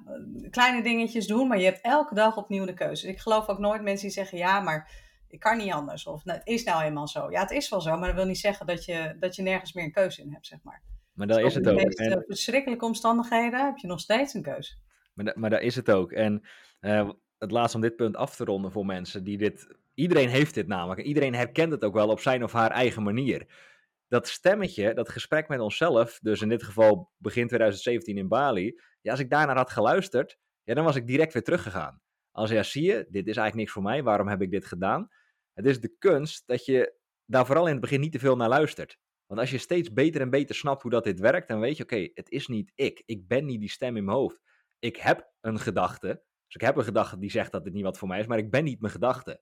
[0.50, 3.08] kleine dingetjes doen, maar je hebt elke dag opnieuw de keuze.
[3.08, 4.92] Ik geloof ook nooit mensen die zeggen ja, maar
[5.28, 6.06] ik kan niet anders.
[6.06, 7.32] Of nou, het is nou eenmaal zo.
[7.32, 9.74] Ja, het is wel zo, maar dat wil niet zeggen dat je, dat je nergens
[9.74, 10.84] meer een keuze in hebt, zeg maar.
[11.14, 11.80] Maar dat dus is het ook.
[11.80, 12.24] In en...
[12.28, 14.74] verschrikkelijke omstandigheden heb je nog steeds een keuze.
[15.14, 16.12] Maar, maar daar is het ook.
[16.12, 16.48] En
[16.82, 19.68] uh, het laatste om dit punt af te ronden voor mensen die dit...
[19.94, 21.02] Iedereen heeft dit namelijk.
[21.02, 23.48] Iedereen herkent het ook wel op zijn of haar eigen manier.
[24.08, 29.12] Dat stemmetje, dat gesprek met onszelf, dus in dit geval begin 2017 in Bali, ja,
[29.12, 32.02] als ik daarnaar had geluisterd, ja, dan was ik direct weer teruggegaan.
[32.32, 35.10] Als ja, zie je, dit is eigenlijk niks voor mij, waarom heb ik dit gedaan?
[35.54, 36.96] Het is de kunst dat je
[37.26, 38.98] daar vooral in het begin niet te veel naar luistert.
[39.26, 41.84] Want als je steeds beter en beter snapt hoe dat dit werkt, dan weet je,
[41.84, 43.04] oké, het is niet ik.
[43.06, 44.42] Ik ben niet die stem in mijn hoofd.
[44.84, 46.08] Ik heb een gedachte.
[46.46, 48.38] Dus ik heb een gedachte die zegt dat dit niet wat voor mij is, maar
[48.38, 49.42] ik ben niet mijn gedachte.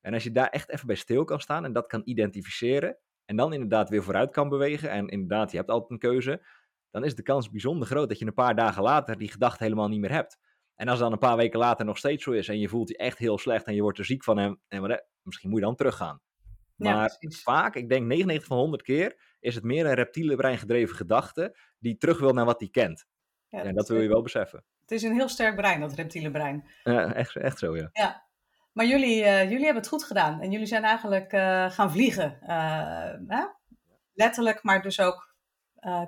[0.00, 3.36] En als je daar echt even bij stil kan staan en dat kan identificeren, en
[3.36, 6.46] dan inderdaad weer vooruit kan bewegen, en inderdaad, je hebt altijd een keuze,
[6.90, 9.88] dan is de kans bijzonder groot dat je een paar dagen later die gedachte helemaal
[9.88, 10.38] niet meer hebt.
[10.74, 12.96] En als dan een paar weken later nog steeds zo is en je voelt je
[12.96, 15.76] echt heel slecht en je wordt er ziek van en, en misschien moet je dan
[15.76, 16.20] teruggaan.
[16.76, 20.96] Maar vaak, ik denk 99 van 100 keer, is het meer een reptiele brein gedreven
[20.96, 23.06] gedachte die terug wil naar wat hij kent.
[23.52, 24.64] Ja, en dat wil je wel beseffen.
[24.80, 26.64] Het is een heel sterk brein, dat reptiele brein.
[26.84, 27.88] Ja, echt, echt zo, ja.
[27.92, 28.26] Ja,
[28.72, 30.40] maar jullie, uh, jullie hebben het goed gedaan.
[30.40, 32.38] En jullie zijn eigenlijk uh, gaan vliegen.
[32.46, 33.44] Uh,
[34.12, 35.34] letterlijk, maar dus ook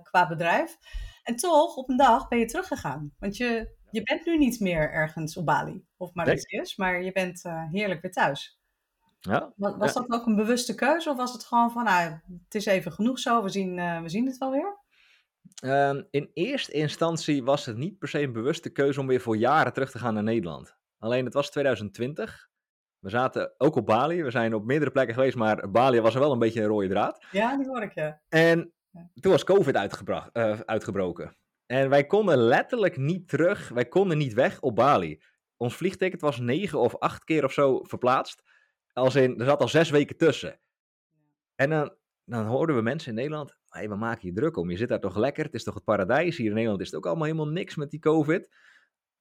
[0.02, 0.78] qua bedrijf.
[1.22, 3.14] En toch, op een dag ben je teruggegaan.
[3.18, 6.88] Want je, je bent nu niet meer ergens op Bali of Mauritius, nee.
[6.88, 8.58] maar je bent heerlijk weer thuis.
[9.20, 12.10] Ja, was, was dat ook een bewuste keuze of was het gewoon van, nou,
[12.44, 14.82] het is even genoeg zo, we zien, we zien het wel weer?
[15.64, 19.36] Uh, in eerste instantie was het niet per se een bewuste keuze om weer voor
[19.36, 20.76] jaren terug te gaan naar Nederland.
[20.98, 22.48] Alleen het was 2020.
[22.98, 24.22] We zaten ook op Bali.
[24.22, 26.88] We zijn op meerdere plekken geweest, maar Bali was er wel een beetje een rode
[26.88, 27.24] draad.
[27.30, 28.20] Ja, die hoor ik, ja.
[28.28, 28.72] En
[29.20, 31.36] toen was COVID uh, uitgebroken.
[31.66, 33.68] En wij konden letterlijk niet terug.
[33.68, 35.22] Wij konden niet weg op Bali.
[35.56, 38.42] Ons vliegticket was negen of acht keer of zo verplaatst.
[38.92, 40.60] Als in, er zat al zes weken tussen.
[41.54, 41.94] En dan,
[42.24, 44.70] dan hoorden we mensen in Nederland hey, we maken je druk om.
[44.70, 46.36] Je zit daar toch lekker, het is toch het paradijs.
[46.36, 48.48] Hier in Nederland is het ook allemaal helemaal niks met die COVID.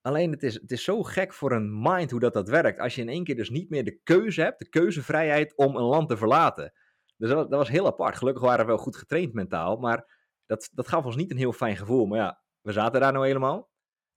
[0.00, 2.78] Alleen het is, het is zo gek voor een mind hoe dat, dat werkt.
[2.78, 5.82] Als je in één keer dus niet meer de keuze hebt, de keuzevrijheid om een
[5.82, 6.72] land te verlaten.
[7.16, 8.16] Dus dat, was heel apart.
[8.16, 11.52] Gelukkig waren we wel goed getraind mentaal, maar dat, dat gaf ons niet een heel
[11.52, 12.06] fijn gevoel.
[12.06, 13.70] Maar ja, we zaten daar nou helemaal.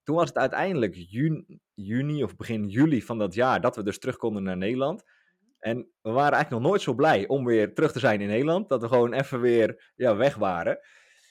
[0.04, 4.00] Toen was het uiteindelijk juni, juni of begin juli van dat jaar dat we dus
[4.00, 5.04] terug konden naar Nederland.
[5.68, 8.70] En we waren eigenlijk nog nooit zo blij om weer terug te zijn in Nederland.
[8.70, 10.80] Dat we gewoon even weer ja, weg waren.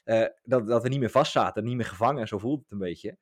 [0.05, 2.28] Uh, dat, dat we niet meer vast zaten, niet meer gevangen.
[2.28, 3.18] Zo voelde het een beetje.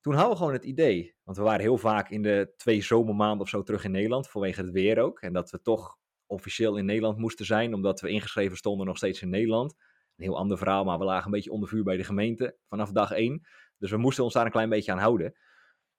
[0.00, 3.40] toen hadden we gewoon het idee, want we waren heel vaak in de twee zomermaanden
[3.40, 5.20] of zo terug in Nederland, vanwege het weer ook.
[5.20, 5.96] En dat we toch
[6.26, 9.74] officieel in Nederland moesten zijn, omdat we ingeschreven stonden nog steeds in Nederland.
[10.16, 12.90] Een heel ander verhaal, maar we lagen een beetje onder vuur bij de gemeente vanaf
[12.90, 13.46] dag één.
[13.78, 15.36] Dus we moesten ons daar een klein beetje aan houden.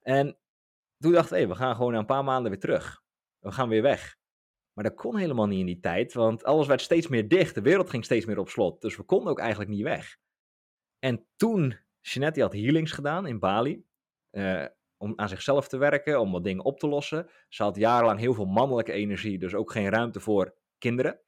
[0.01, 0.37] En
[0.97, 3.01] toen dachten we, we gaan gewoon na een paar maanden weer terug.
[3.39, 4.17] We gaan weer weg.
[4.77, 7.55] Maar dat kon helemaal niet in die tijd, want alles werd steeds meer dicht.
[7.55, 8.81] De wereld ging steeds meer op slot.
[8.81, 10.17] Dus we konden ook eigenlijk niet weg.
[10.99, 13.85] En toen, Jeanette had healings gedaan in Bali.
[14.31, 14.65] Uh,
[14.97, 17.29] om aan zichzelf te werken, om wat dingen op te lossen.
[17.49, 21.19] Ze had jarenlang heel veel mannelijke energie, dus ook geen ruimte voor kinderen.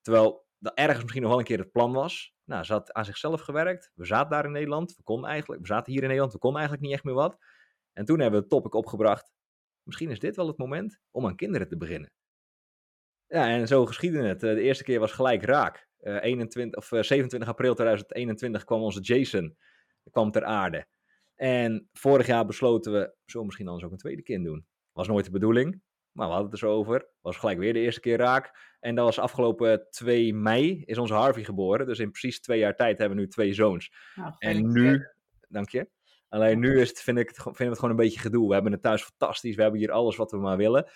[0.00, 2.34] Terwijl dat ergens misschien nog wel een keer het plan was.
[2.44, 3.92] Nou, ze had aan zichzelf gewerkt.
[3.94, 4.96] We zaten daar in Nederland.
[4.96, 6.32] We konden eigenlijk, we zaten hier in Nederland.
[6.32, 7.38] We konden eigenlijk niet echt meer wat.
[7.92, 9.32] En toen hebben we het topic opgebracht.
[9.82, 12.12] Misschien is dit wel het moment om aan kinderen te beginnen.
[13.30, 14.42] Ja, en zo geschiedde het.
[14.42, 15.88] Eh, de eerste keer was gelijk raak.
[16.00, 19.56] Uh, eh, 21, of 27 eh, april 2021 kwam onze Jason
[20.10, 20.86] kwam ter aarde.
[21.36, 24.66] En vorig jaar besloten we, zo misschien anders ook een tweede kind doen.
[24.92, 27.08] Was nooit de bedoeling, maar we hadden het er zo over.
[27.20, 28.76] Was gelijk weer de eerste keer raak.
[28.80, 31.86] En dat was afgelopen 2 mei is onze Harvey geboren.
[31.86, 33.92] Dus in precies twee jaar tijd hebben we nu twee zoons.
[34.14, 35.06] Nou, en nu,
[35.48, 35.88] dank je.
[36.28, 38.48] Alleen nu is het, vind ik het, vind het gewoon een beetje gedoe.
[38.48, 39.56] We hebben het thuis fantastisch.
[39.56, 40.90] We hebben hier alles wat we maar willen.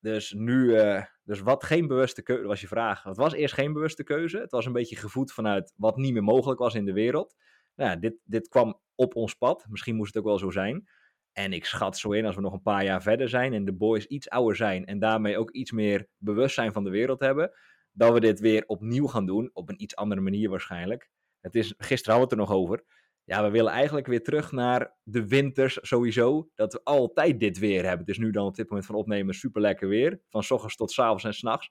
[0.00, 3.02] Dus nu, uh, dus wat geen bewuste keuze, was je vraag.
[3.02, 4.38] Het was eerst geen bewuste keuze.
[4.38, 7.36] Het was een beetje gevoed vanuit wat niet meer mogelijk was in de wereld.
[7.74, 9.66] Nou dit, dit kwam op ons pad.
[9.68, 10.88] Misschien moest het ook wel zo zijn.
[11.32, 13.72] En ik schat zo in als we nog een paar jaar verder zijn en de
[13.72, 17.52] boys iets ouder zijn en daarmee ook iets meer bewustzijn van de wereld hebben,
[17.92, 21.10] dat we dit weer opnieuw gaan doen, op een iets andere manier waarschijnlijk.
[21.40, 22.84] Het is, gisteren hadden we het er nog over.
[23.30, 27.82] Ja, we willen eigenlijk weer terug naar de winters sowieso, dat we altijd dit weer
[27.82, 27.98] hebben.
[27.98, 30.76] Het is nu dan op dit moment van opnemen super lekker weer, van s ochtends
[30.76, 31.70] tot avonds en s'nachts.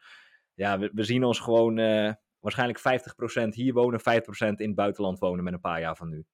[0.53, 4.03] Ja, we, zien ons gewoon uh, waarschijnlijk 50% hier wonen, 50%
[4.37, 6.25] in het buitenland wonen met een paar jaar van nu.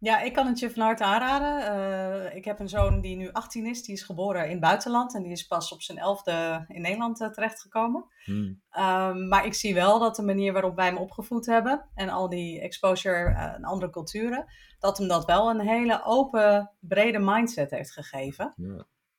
[0.00, 1.76] Ja, ik kan het je van harte aanraden.
[1.76, 3.82] Uh, ik heb een zoon die nu 18 is.
[3.82, 5.14] Die is geboren in het buitenland.
[5.14, 8.04] En die is pas op zijn elfde in Nederland uh, terechtgekomen.
[8.24, 8.62] Hmm.
[8.78, 11.88] Um, maar ik zie wel dat de manier waarop wij hem opgevoed hebben.
[11.94, 14.46] En al die exposure uh, aan andere culturen.
[14.78, 18.54] Dat hem dat wel een hele open, brede mindset heeft gegeven.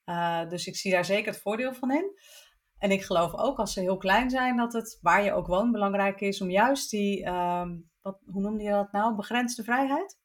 [0.06, 0.46] Ja.
[0.46, 2.20] dus ik zie daar zeker het voordeel van in.
[2.78, 4.58] En ik geloof ook als ze heel klein zijn.
[4.58, 6.42] Dat het waar je ook woont belangrijk is.
[6.42, 9.16] Om juist die, um, wat, hoe noemde je dat nou?
[9.16, 10.19] Begrensde vrijheid?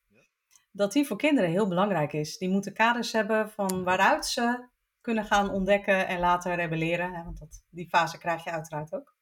[0.74, 2.38] Dat die voor kinderen heel belangrijk is.
[2.38, 4.68] Die moeten kaders hebben van waaruit ze
[5.00, 7.12] kunnen gaan ontdekken en laten rebelleren.
[7.12, 9.14] Hè, want dat, die fase krijg je uiteraard ook.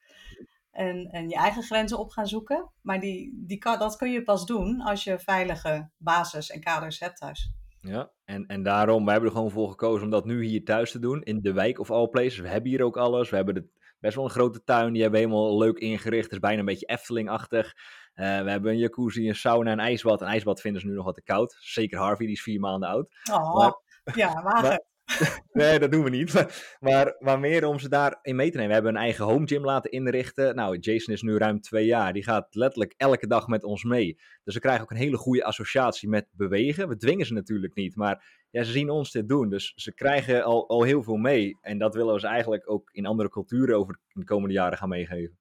[0.70, 2.70] En, en je eigen grenzen op gaan zoeken.
[2.80, 7.16] Maar die, die, dat kun je pas doen als je veilige basis en kaders hebt
[7.16, 7.52] thuis.
[7.80, 10.90] Ja, en, en daarom, wij hebben er gewoon voor gekozen om dat nu hier thuis
[10.90, 11.22] te doen.
[11.22, 12.38] In de wijk of all places.
[12.38, 13.30] We hebben hier ook alles.
[13.30, 14.92] We hebben best wel een grote tuin.
[14.92, 16.24] Die hebben we helemaal leuk ingericht.
[16.24, 17.74] Het is bijna een beetje Efteling-achtig.
[18.14, 20.20] Uh, we hebben een jacuzzi, een sauna, een ijsbad.
[20.20, 21.56] Een ijsbad vinden ze nu nog wat te koud.
[21.60, 23.10] Zeker Harvey, die is vier maanden oud.
[23.32, 23.74] Oh, maar,
[24.14, 24.84] ja, wagen.
[25.52, 26.32] nee, dat doen we niet.
[26.80, 28.68] Maar, maar, meer om ze daarin mee te nemen.
[28.68, 30.54] We hebben een eigen home gym laten inrichten.
[30.54, 32.12] Nou, Jason is nu ruim twee jaar.
[32.12, 34.18] Die gaat letterlijk elke dag met ons mee.
[34.44, 36.88] Dus ze krijgen ook een hele goede associatie met bewegen.
[36.88, 39.48] We dwingen ze natuurlijk niet, maar ja, ze zien ons dit doen.
[39.48, 41.58] Dus ze krijgen al, al heel veel mee.
[41.60, 44.88] En dat willen we ze eigenlijk ook in andere culturen over de komende jaren gaan
[44.88, 45.38] meegeven.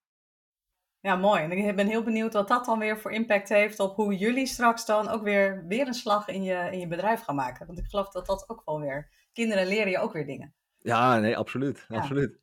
[1.01, 1.41] Ja, mooi.
[1.41, 4.45] En ik ben heel benieuwd wat dat dan weer voor impact heeft op hoe jullie
[4.45, 7.65] straks dan ook weer, weer een slag in je, in je bedrijf gaan maken.
[7.65, 10.53] Want ik geloof dat dat ook wel weer, kinderen leren je ook weer dingen.
[10.77, 11.85] Ja, nee, absoluut.
[11.89, 12.39] absoluut.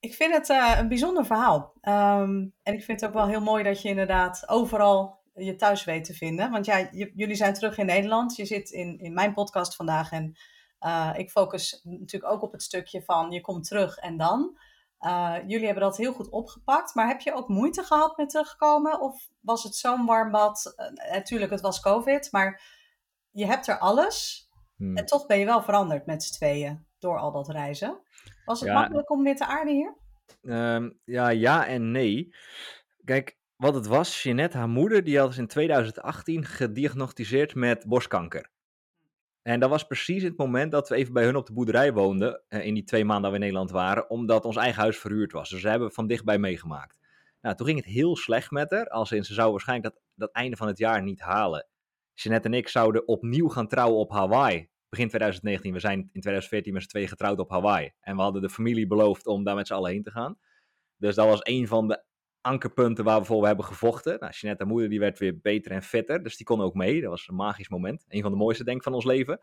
[0.00, 1.72] Ik vind het uh, een bijzonder verhaal.
[1.82, 5.84] Um, en ik vind het ook wel heel mooi dat je inderdaad overal je thuis
[5.84, 6.50] weet te vinden.
[6.50, 8.36] Want ja, jullie zijn terug in Nederland.
[8.36, 10.36] Je zit in, in mijn podcast vandaag en
[10.80, 14.58] uh, ik focus natuurlijk ook op het stukje van je komt terug en dan.
[15.04, 19.00] Uh, jullie hebben dat heel goed opgepakt, maar heb je ook moeite gehad met terugkomen?
[19.00, 20.74] Of was het zo'n warm bad?
[20.76, 22.62] Uh, natuurlijk, het was COVID, maar
[23.30, 24.48] je hebt er alles.
[24.76, 24.96] Hmm.
[24.96, 27.98] En toch ben je wel veranderd met z'n tweeën door al dat reizen.
[28.44, 29.94] Was het makkelijk om weer te aarden hier?
[30.42, 32.34] Um, ja, ja en nee.
[33.04, 38.50] Kijk, wat het was, Jeanette, haar moeder, die had in 2018 gediagnosticeerd met borstkanker.
[39.44, 42.42] En dat was precies het moment dat we even bij hun op de boerderij woonden,
[42.48, 45.32] uh, in die twee maanden dat we in Nederland waren, omdat ons eigen huis verhuurd
[45.32, 45.50] was.
[45.50, 46.98] Dus ze hebben van dichtbij meegemaakt.
[47.40, 50.56] Nou, toen ging het heel slecht met haar, als ze zou waarschijnlijk dat, dat einde
[50.56, 51.66] van het jaar niet halen.
[52.14, 55.72] Jeanette en ik zouden opnieuw gaan trouwen op Hawaii, begin 2019.
[55.72, 57.92] We zijn in 2014 met z'n tweeën getrouwd op Hawaii.
[58.00, 60.38] En we hadden de familie beloofd om daar met z'n allen heen te gaan.
[60.96, 62.02] Dus dat was een van de
[62.44, 64.16] ankerpunten waar we voor hebben gevochten.
[64.18, 66.22] Nou, Jeanette, moeder, die werd weer beter en fitter.
[66.22, 67.00] Dus die kon ook mee.
[67.00, 68.04] Dat was een magisch moment.
[68.08, 69.40] Een van de mooiste, denk ik, van ons leven.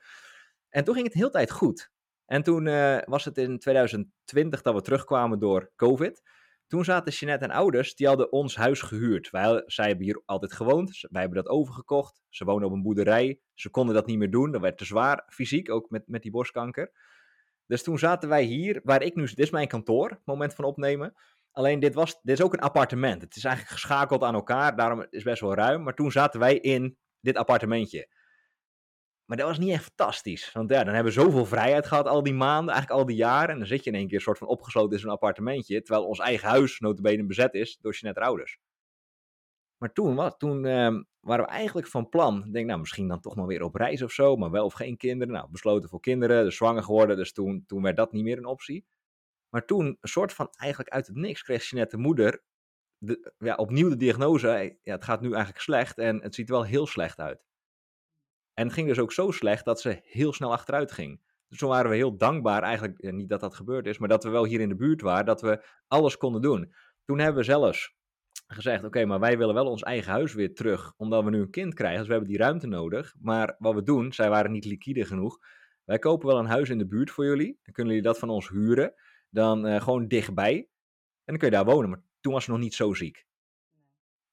[0.69, 1.91] En toen ging het de hele tijd goed.
[2.25, 6.21] En toen uh, was het in 2020 dat we terugkwamen door COVID.
[6.67, 9.29] toen zaten Jeanette en ouders, die hadden ons huis gehuurd.
[9.29, 12.21] Wij, zij hebben hier altijd gewoond, wij hebben dat overgekocht.
[12.29, 14.51] Ze wonen op een boerderij, ze konden dat niet meer doen.
[14.51, 16.91] Dat werd te zwaar, fysiek, ook met, met die borstkanker.
[17.65, 21.13] Dus toen zaten wij hier, waar ik nu, dit is mijn kantoor, moment van opnemen.
[21.51, 23.21] Alleen dit, was, dit is ook een appartement.
[23.21, 25.83] Het is eigenlijk geschakeld aan elkaar, daarom is het best wel ruim.
[25.83, 28.07] Maar toen zaten wij in dit appartementje.
[29.25, 30.51] Maar dat was niet echt fantastisch.
[30.51, 33.49] Want ja, dan hebben we zoveel vrijheid gehad al die maanden, eigenlijk al die jaren.
[33.49, 35.81] En dan zit je in één keer soort van opgesloten in zo'n appartementje.
[35.81, 38.59] Terwijl ons eigen huis notabene bezet is door Jeanette ouders.
[39.77, 42.43] Maar toen, wat, toen ehm, waren we eigenlijk van plan.
[42.45, 44.35] Ik denk, nou, misschien dan toch maar weer op reis of zo.
[44.35, 45.33] Maar wel of geen kinderen.
[45.33, 46.43] Nou, besloten voor kinderen.
[46.43, 47.17] Dus zwanger geworden.
[47.17, 48.85] Dus toen, toen werd dat niet meer een optie.
[49.51, 52.43] Maar toen, een soort van eigenlijk uit het niks, kreeg Jeanette de moeder
[52.97, 54.77] de, ja, opnieuw de diagnose.
[54.81, 57.43] Ja, het gaat nu eigenlijk slecht en het ziet er wel heel slecht uit.
[58.53, 61.21] En het ging dus ook zo slecht dat ze heel snel achteruit ging.
[61.47, 64.29] Dus toen waren we heel dankbaar, eigenlijk niet dat dat gebeurd is, maar dat we
[64.29, 66.73] wel hier in de buurt waren, dat we alles konden doen.
[67.05, 67.95] Toen hebben we zelfs
[68.47, 71.49] gezegd, oké, maar wij willen wel ons eigen huis weer terug, omdat we nu een
[71.49, 73.15] kind krijgen, dus we hebben die ruimte nodig.
[73.19, 75.37] Maar wat we doen, zij waren niet liquide genoeg.
[75.83, 78.29] Wij kopen wel een huis in de buurt voor jullie, dan kunnen jullie dat van
[78.29, 78.93] ons huren,
[79.31, 80.55] dan uh, gewoon dichtbij.
[80.55, 80.67] En
[81.25, 83.25] dan kun je daar wonen, maar toen was ze nog niet zo ziek.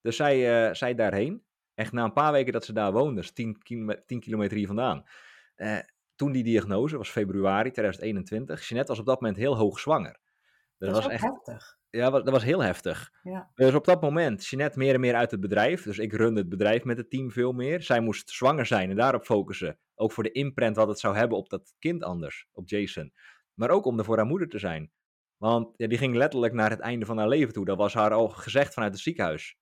[0.00, 1.42] Dus zij, uh, zij daarheen.
[1.74, 3.58] Echt na een paar weken dat ze daar woonde, dus 10,
[4.20, 5.04] kilometer hier vandaan.
[5.56, 5.78] Uh,
[6.14, 8.68] toen die diagnose, was februari 2021.
[8.68, 10.18] Jeanette was op dat moment heel hoog zwanger.
[10.78, 11.78] Dat, dat was echt heftig.
[11.90, 13.12] Ja, dat was heel heftig.
[13.22, 13.50] Ja.
[13.54, 15.82] Dus op dat moment, Jeanette meer en meer uit het bedrijf.
[15.82, 17.82] Dus ik runde het bedrijf met het team veel meer.
[17.82, 19.78] Zij moest zwanger zijn en daarop focussen.
[19.94, 23.12] Ook voor de imprint wat het zou hebben op dat kind anders, op Jason.
[23.58, 24.90] Maar ook om er voor haar moeder te zijn.
[25.36, 27.64] Want ja, die ging letterlijk naar het einde van haar leven toe.
[27.64, 29.56] Dat was haar al gezegd vanuit het ziekenhuis.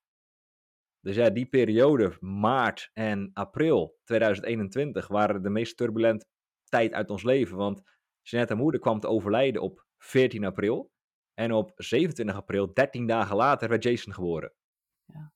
[0.99, 6.25] Dus ja, die periode, maart en april 2021, waren de meest turbulente
[6.63, 7.57] tijd uit ons leven.
[7.57, 7.81] Want
[8.21, 10.91] Jeanette, haar moeder, kwam te overlijden op 14 april.
[11.33, 14.53] En op 27 april, 13 dagen later, werd Jason geboren.
[15.05, 15.31] Ja.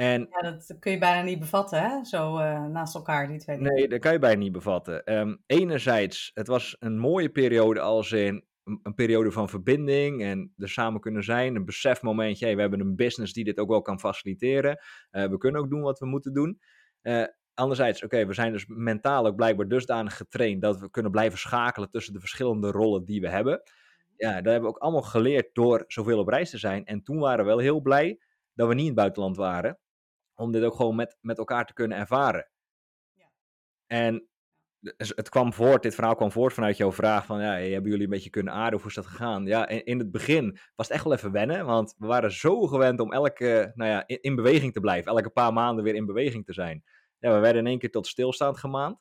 [0.00, 2.04] En, ja, dat kun je bijna niet bevatten, hè?
[2.04, 3.72] Zo uh, naast elkaar, die twee dingen.
[3.72, 5.18] Nee, dat kan je bijna niet bevatten.
[5.18, 8.44] Um, enerzijds, het was een mooie periode als in
[8.82, 11.56] een, periode van verbinding en er samen kunnen zijn.
[11.56, 14.78] Een besefmomentje, hey, we hebben een business die dit ook wel kan faciliteren.
[15.10, 16.60] Uh, we kunnen ook doen wat we moeten doen.
[17.02, 17.24] Uh,
[17.54, 21.90] anderzijds, oké, we zijn dus mentaal ook blijkbaar dusdanig getraind dat we kunnen blijven schakelen
[21.90, 23.62] tussen de verschillende rollen die we hebben.
[24.16, 26.84] Ja, dat hebben we ook allemaal geleerd door zoveel op reis te zijn.
[26.84, 28.20] En toen waren we wel heel blij
[28.54, 29.78] dat we niet in het buitenland waren,
[30.40, 32.48] om dit ook gewoon met, met elkaar te kunnen ervaren.
[33.14, 33.30] Ja.
[33.86, 34.28] En
[34.96, 38.10] het kwam voort, dit verhaal kwam voort vanuit jouw vraag van, ja, hebben jullie een
[38.10, 39.46] beetje kunnen aarden hoe is dat gegaan?
[39.46, 42.60] Ja, in, in het begin was het echt wel even wennen, want we waren zo
[42.66, 46.44] gewend om elke, nou ja, in, beweging te blijven, elke paar maanden weer in beweging
[46.44, 46.84] te zijn.
[47.18, 48.98] Ja, we werden in één keer tot stilstand gemaand.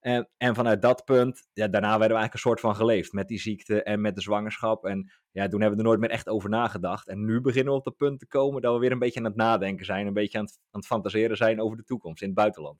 [0.00, 3.28] En, en vanuit dat punt, ja, daarna werden we eigenlijk een soort van geleefd met
[3.28, 4.84] die ziekte en met de zwangerschap.
[4.84, 7.08] En ja, toen hebben we er nooit meer echt over nagedacht.
[7.08, 9.26] En nu beginnen we op dat punt te komen dat we weer een beetje aan
[9.26, 12.28] het nadenken zijn, een beetje aan het, aan het fantaseren zijn over de toekomst in
[12.28, 12.78] het buitenland.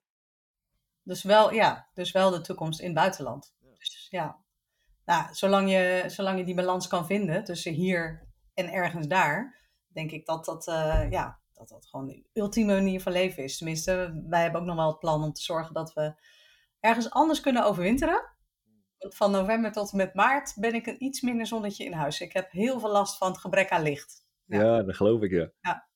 [1.02, 3.54] Dus wel, ja, dus wel de toekomst in het buitenland.
[3.78, 4.38] Dus ja,
[5.04, 9.56] nou, zolang, je, zolang je die balans kan vinden tussen hier en ergens daar,
[9.88, 13.56] denk ik dat dat, uh, ja, dat, dat gewoon de ultieme manier van leven is.
[13.56, 16.14] Tenminste, wij hebben ook nog wel het plan om te zorgen dat we
[16.80, 18.34] ergens anders kunnen overwinteren.
[18.98, 22.20] Van november tot en met maart ben ik een iets minder zonnetje in huis.
[22.20, 24.26] Ik heb heel veel last van het gebrek aan licht.
[24.44, 25.50] Ja, ja dat geloof ik, ja.
[25.60, 25.86] ja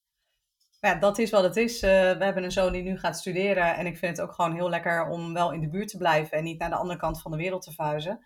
[0.81, 1.83] ja, dat is wat het is.
[1.83, 3.77] Uh, we hebben een zoon die nu gaat studeren.
[3.77, 6.39] En ik vind het ook gewoon heel lekker om wel in de buurt te blijven.
[6.39, 8.25] En niet naar de andere kant van de wereld te vuizen.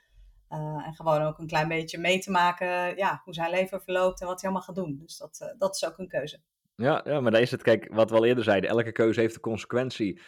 [0.51, 4.21] Uh, en gewoon ook een klein beetje mee te maken ja, hoe zijn leven verloopt
[4.21, 4.99] en wat hij allemaal gaat doen.
[4.99, 6.43] Dus dat, uh, dat is ook een keuze.
[6.77, 9.35] Ja, ja, maar daar is het, kijk, wat we al eerder zeiden, elke keuze heeft
[9.35, 10.21] een consequentie.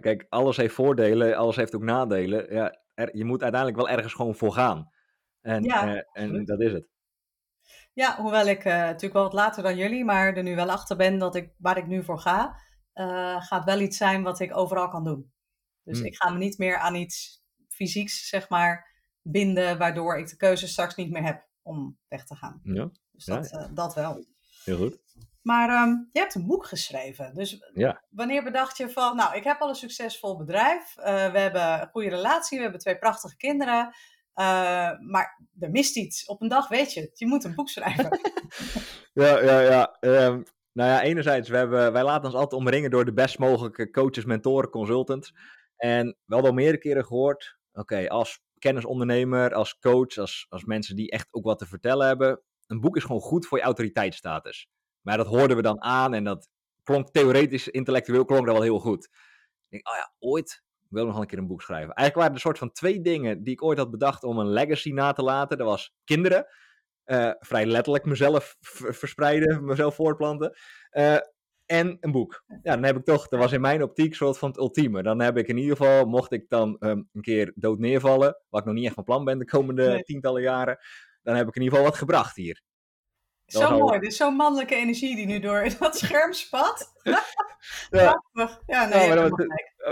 [0.00, 2.54] kijk, alles heeft voordelen, alles heeft ook nadelen.
[2.54, 4.90] Ja, er, je moet uiteindelijk wel ergens gewoon voor gaan.
[5.40, 6.88] En, ja, en dat is het.
[7.92, 10.96] Ja, hoewel ik uh, natuurlijk wel wat later dan jullie, maar er nu wel achter
[10.96, 12.60] ben dat ik waar ik nu voor ga,
[13.38, 15.32] gaat wel iets zijn wat ik overal kan doen.
[15.82, 16.06] Dus hmm.
[16.06, 18.86] ik ga me niet meer aan iets fysieks, zeg maar,
[19.22, 22.60] binden, waardoor ik de keuze straks niet meer heb om weg te gaan.
[22.62, 22.90] Ja.
[23.12, 23.68] Dus dat, ja.
[23.74, 24.24] Dat wel.
[24.64, 24.98] Heel goed.
[25.42, 27.34] Maar um, je hebt een boek geschreven.
[27.34, 28.02] Dus ja.
[28.08, 30.94] wanneer bedacht je van, nou, ik heb al een succesvol bedrijf.
[30.94, 33.94] we hebben een goede relatie, we hebben twee prachtige kinderen.
[34.38, 36.26] Uh, maar er mist iets.
[36.26, 37.18] Op een dag weet je het.
[37.18, 38.20] Je moet een boek schrijven.
[39.12, 39.96] ja, ja, ja.
[40.00, 43.90] Um, nou ja, enerzijds, we hebben, wij laten ons altijd omringen door de best mogelijke
[43.90, 45.34] coaches, mentoren, consultants.
[45.76, 51.10] En wel al meerdere keren gehoord, oké, als kennisondernemer, als coach, als, als mensen die
[51.10, 54.68] echt ook wat te vertellen hebben, een boek is gewoon goed voor je autoriteitsstatus.
[55.02, 56.48] Maar dat hoorden we dan aan en dat
[56.82, 59.04] klonk theoretisch, intellectueel klonk dat wel heel goed.
[59.04, 61.94] Ik denk, oh ja, ooit wil nog een keer een boek schrijven.
[61.94, 64.48] Eigenlijk waren er een soort van twee dingen die ik ooit had bedacht om een
[64.48, 65.58] legacy na te laten.
[65.58, 66.46] Dat was kinderen.
[67.38, 68.56] vrij letterlijk mezelf
[69.00, 70.56] verspreiden, mezelf voortplanten.
[71.66, 72.44] en een boek.
[72.46, 75.02] Ja, dan heb ik toch, dat was in mijn optiek soort van het ultieme.
[75.02, 78.60] Dan heb ik in ieder geval, mocht ik dan ehm, een keer dood neervallen, wat
[78.60, 80.78] ik nog niet echt van plan ben de komende tientallen jaren,
[81.22, 82.62] dan heb ik in ieder geval wat gebracht hier.
[83.48, 86.92] Zo mooi, dus zo'n mannelijke energie die nu door dat scherm spat.
[87.02, 87.24] ja.
[88.66, 89.30] Ja, nee, ja,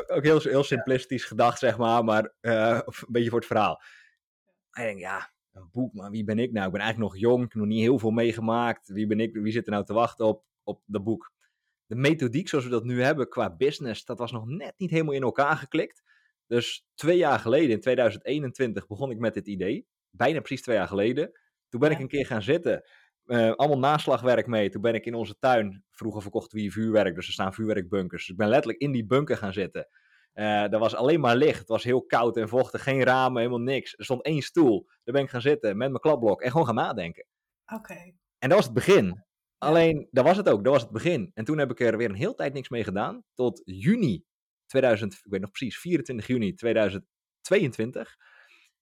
[0.07, 3.83] ook heel, heel simplistisch gedacht, zeg maar, maar uh, een beetje voor het verhaal.
[4.73, 6.67] ik denk, ja, een boek, maar wie ben ik nou?
[6.67, 8.89] Ik ben eigenlijk nog jong, ik heb nog niet heel veel meegemaakt.
[8.89, 11.33] Wie ben ik, wie zit er nou te wachten op, op dat boek?
[11.87, 15.15] De methodiek zoals we dat nu hebben qua business, dat was nog net niet helemaal
[15.15, 16.03] in elkaar geklikt.
[16.47, 19.87] Dus twee jaar geleden, in 2021, begon ik met dit idee.
[20.11, 21.41] Bijna precies twee jaar geleden.
[21.69, 22.85] Toen ben ik een keer gaan zitten
[23.27, 24.69] uh, allemaal naslagwerk mee.
[24.71, 28.23] Toen ben ik in onze tuin, vroeger verkochten we hier vuurwerk, dus er staan vuurwerkbunkers.
[28.23, 29.89] Dus ik ben letterlijk in die bunker gaan zitten.
[30.35, 33.61] Uh, er was alleen maar licht, het was heel koud en vochtig, geen ramen, helemaal
[33.61, 33.95] niks.
[33.99, 36.75] Er stond één stoel, daar ben ik gaan zitten met mijn klapblok en gewoon gaan
[36.75, 37.27] nadenken.
[37.75, 38.13] Oké.
[38.39, 39.25] En dat was het begin.
[39.59, 41.31] Alleen, dat was het ook, dat was het begin.
[41.35, 44.25] En toen heb ik er weer een heel tijd niks mee gedaan, tot juni
[44.67, 48.17] 2000, ik weet nog precies, 24 juni 2022.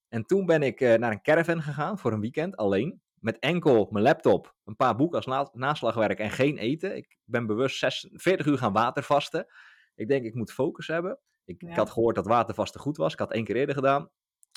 [0.09, 3.89] En toen ben ik uh, naar een caravan gegaan voor een weekend, alleen met enkel
[3.91, 6.97] mijn laptop, een paar boeken als naslagwerk en geen eten.
[6.97, 7.79] Ik ben bewust
[8.13, 9.47] 40 uur gaan watervasten.
[9.95, 11.19] Ik denk, ik moet focus hebben.
[11.45, 13.13] Ik, ik, had gehoord dat watervasten goed was.
[13.13, 14.11] Ik had één keer eerder gedaan.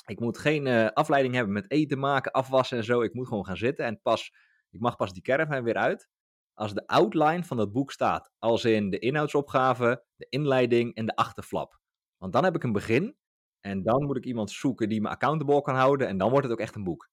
[0.06, 3.00] Ik moet geen uh, afleiding hebben met eten maken, afwassen en zo.
[3.00, 3.84] Ik moet gewoon gaan zitten.
[3.84, 4.34] En pas,
[4.70, 6.08] ik mag pas die caravan weer uit
[6.54, 8.30] als de outline van dat boek staat.
[8.38, 11.80] Als in de inhoudsopgave, de inleiding en de achterflap.
[12.16, 13.16] Want dan heb ik een begin.
[13.60, 16.08] En dan moet ik iemand zoeken die me accountable kan houden.
[16.08, 17.10] En dan wordt het ook echt een boek.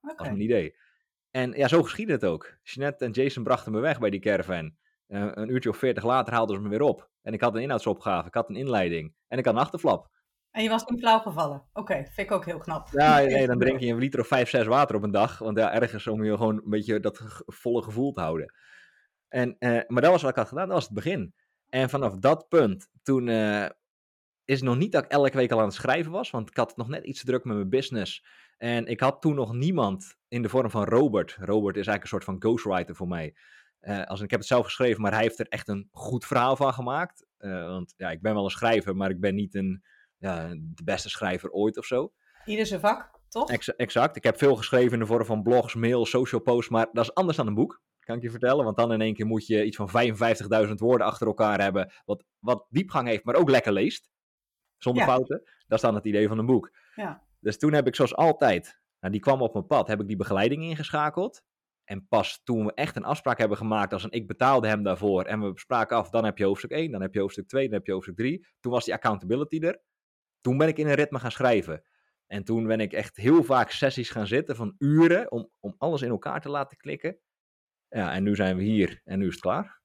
[0.00, 0.16] Okay.
[0.16, 0.76] Dat is mijn idee.
[1.32, 2.58] En ja, zo geschiedde het ook.
[2.62, 4.76] Jeanette en Jason brachten me weg bij die caravan.
[5.08, 7.10] Uh, een uurtje of veertig later haalden ze me weer op.
[7.22, 10.10] En ik had een inhoudsopgave, ik had een inleiding en ik had een achterflap.
[10.50, 11.62] En je was niet flauw gevallen.
[11.72, 12.88] Oké, vind ik ook heel knap.
[12.90, 15.38] Ja, nee, dan drink je een liter of vijf, zes water op een dag.
[15.38, 18.54] Want ja, ergens om je gewoon een beetje dat volle gevoel te houden.
[19.28, 21.34] En, uh, maar dat was wat ik had gedaan, dat was het begin.
[21.68, 23.68] En vanaf dat punt, toen uh,
[24.44, 26.30] is het nog niet dat ik elke week al aan het schrijven was.
[26.30, 28.24] Want ik had nog net iets te druk met mijn business.
[28.58, 31.36] En ik had toen nog niemand in de vorm van Robert.
[31.38, 33.34] Robert is eigenlijk een soort van ghostwriter voor mij.
[33.80, 36.56] Uh, als, ik heb het zelf geschreven, maar hij heeft er echt een goed verhaal
[36.56, 37.26] van gemaakt.
[37.38, 39.84] Uh, want ja, ik ben wel een schrijver, maar ik ben niet een,
[40.18, 42.12] ja, de beste schrijver ooit of zo.
[42.44, 43.50] Ieder zijn vak, toch?
[43.50, 44.16] Ex exact.
[44.16, 47.14] Ik heb veel geschreven in de vorm van blogs, mails, social posts, maar dat is
[47.14, 47.82] anders dan een boek.
[48.00, 48.64] Kan ik je vertellen?
[48.64, 49.90] Want dan in één keer moet je iets van
[50.68, 51.92] 55.000 woorden achter elkaar hebben.
[52.04, 54.10] Wat, wat diepgang heeft, maar ook lekker leest.
[54.78, 55.42] Zonder fouten.
[55.66, 56.70] Dat is dan het idee van een boek.
[56.94, 57.22] Ja.
[57.40, 60.16] Dus toen heb ik zoals altijd, nou, die kwam op mijn pad, heb ik die
[60.16, 61.42] begeleiding ingeschakeld.
[61.84, 65.24] En pas toen we echt een afspraak hebben gemaakt, als een ik betaalde hem daarvoor
[65.24, 67.74] en we spraken af, dan heb je hoofdstuk 1, dan heb je hoofdstuk 2, dan
[67.74, 68.46] heb je hoofdstuk 3.
[68.60, 69.82] Toen was die accountability er.
[70.40, 71.82] Toen ben ik in een ritme gaan schrijven.
[72.26, 76.02] En toen ben ik echt heel vaak sessies gaan zitten van uren om, om alles
[76.02, 77.18] in elkaar te laten klikken.
[77.88, 79.80] Ja, en nu zijn we hier en nu is het klaar.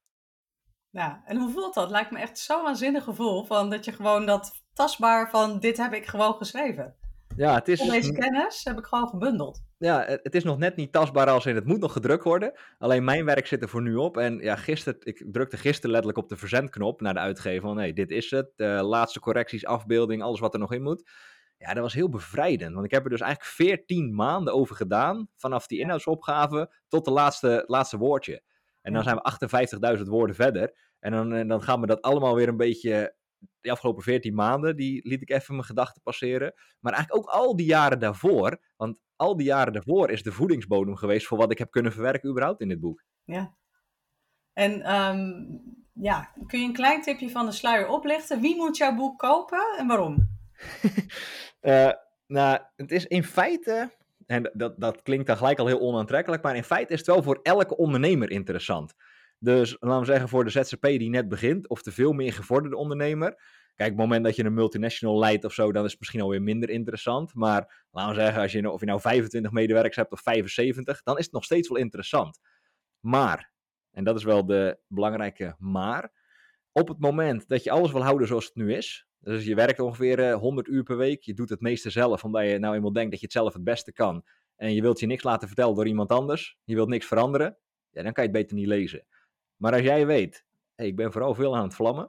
[0.90, 1.90] Ja, en hoe voelt dat?
[1.90, 5.94] Lijkt me echt zo'n waanzinnig gevoel van dat je gewoon dat tastbaar van dit heb
[5.94, 6.96] ik gewoon geschreven.
[7.38, 7.82] Ja, het is...
[7.82, 9.62] Al deze kennis heb ik gewoon gebundeld.
[9.78, 12.52] Ja, het is nog net niet tastbaar als in het moet nog gedrukt worden.
[12.78, 14.18] Alleen mijn werk zit er voor nu op.
[14.18, 17.62] En ja, gisteren, ik drukte gisteren letterlijk op de verzendknop naar de uitgever.
[17.62, 18.52] Van nee, dit is het.
[18.56, 21.10] De laatste correcties, afbeelding, alles wat er nog in moet.
[21.58, 22.74] Ja, dat was heel bevrijdend.
[22.74, 25.30] Want ik heb er dus eigenlijk 14 maanden over gedaan.
[25.36, 28.42] Vanaf die inhoudsopgave tot de laatste, laatste woordje.
[28.82, 30.74] En dan zijn we 58.000 woorden verder.
[31.00, 33.16] En dan, en dan gaan we dat allemaal weer een beetje
[33.62, 36.54] de afgelopen 14 maanden, die liet ik even mijn gedachten passeren.
[36.80, 40.96] Maar eigenlijk ook al die jaren daarvoor, want al die jaren daarvoor is de voedingsbodem
[40.96, 43.04] geweest voor wat ik heb kunnen verwerken überhaupt in dit boek.
[43.24, 43.56] Ja.
[44.54, 45.62] En um,
[45.94, 48.42] ja, kun je een klein tipje van de sluier oplichten?
[48.42, 50.30] Wie moet jouw boek kopen en waarom?
[51.62, 51.92] uh,
[52.38, 53.92] nou, het is in feite,
[54.26, 57.24] en dat, dat klinkt dan gelijk al heel onaantrekkelijk, maar in feite is het wel
[57.24, 58.94] voor elke ondernemer interessant.
[59.40, 62.78] Dus laten we zeggen voor de ZZP die net begint, of de veel meer gevorderde
[62.78, 63.30] ondernemer.
[63.76, 66.22] Kijk, op het moment dat je een multinational leidt of zo, dan is het misschien
[66.22, 67.34] alweer minder interessant.
[67.34, 71.18] Maar laten we zeggen, als je, of je nou 25 medewerkers hebt of 75, dan
[71.18, 72.40] is het nog steeds wel interessant.
[73.00, 73.52] Maar,
[73.92, 76.12] en dat is wel de belangrijke maar,
[76.72, 79.80] op het moment dat je alles wil houden zoals het nu is, dus je werkt
[79.80, 82.94] ongeveer 100 eh, uur per week, je doet het meeste zelf, omdat je nou eenmaal
[82.94, 84.26] denkt dat je het zelf het beste kan,
[84.56, 87.58] en je wilt je niks laten vertellen door iemand anders, je wilt niks veranderen,
[87.92, 89.06] ja, dan kan je het beter niet lezen.
[89.58, 90.46] Maar als jij weet,
[90.76, 92.06] hey, ik ben vooral veel aan het vlammen.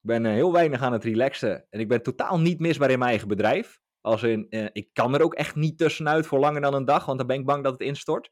[0.00, 1.66] Ik ben uh, heel weinig aan het relaxen.
[1.70, 3.80] En ik ben totaal niet misbaar in mijn eigen bedrijf.
[4.00, 7.04] Als in, uh, ik kan er ook echt niet tussenuit voor langer dan een dag,
[7.04, 8.30] want dan ben ik bang dat het instort.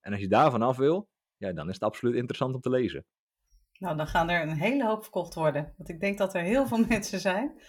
[0.00, 3.06] En als je daarvan af wil, ja, dan is het absoluut interessant om te lezen.
[3.78, 5.74] Nou, dan gaan er een hele hoop verkocht worden.
[5.76, 7.60] Want ik denk dat er heel veel mensen zijn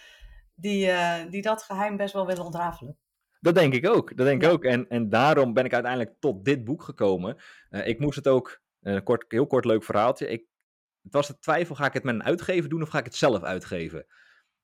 [0.54, 2.98] die, uh, die dat geheim best wel willen ontrafelen.
[3.40, 4.16] Dat denk ik ook.
[4.16, 4.64] Dat denk ik ook.
[4.64, 7.36] En, en daarom ben ik uiteindelijk tot dit boek gekomen.
[7.70, 10.28] Uh, ik moest het ook, een kort, heel kort leuk verhaaltje.
[10.28, 10.46] Ik,
[11.02, 13.14] het was de twijfel, ga ik het met een uitgever doen of ga ik het
[13.14, 14.06] zelf uitgeven?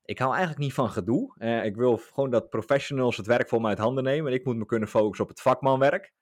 [0.03, 1.35] Ik hou eigenlijk niet van gedoe.
[1.37, 4.31] Uh, ik wil gewoon dat professionals het werk voor me uit handen nemen.
[4.31, 6.13] En ik moet me kunnen focussen op het vakmanwerk.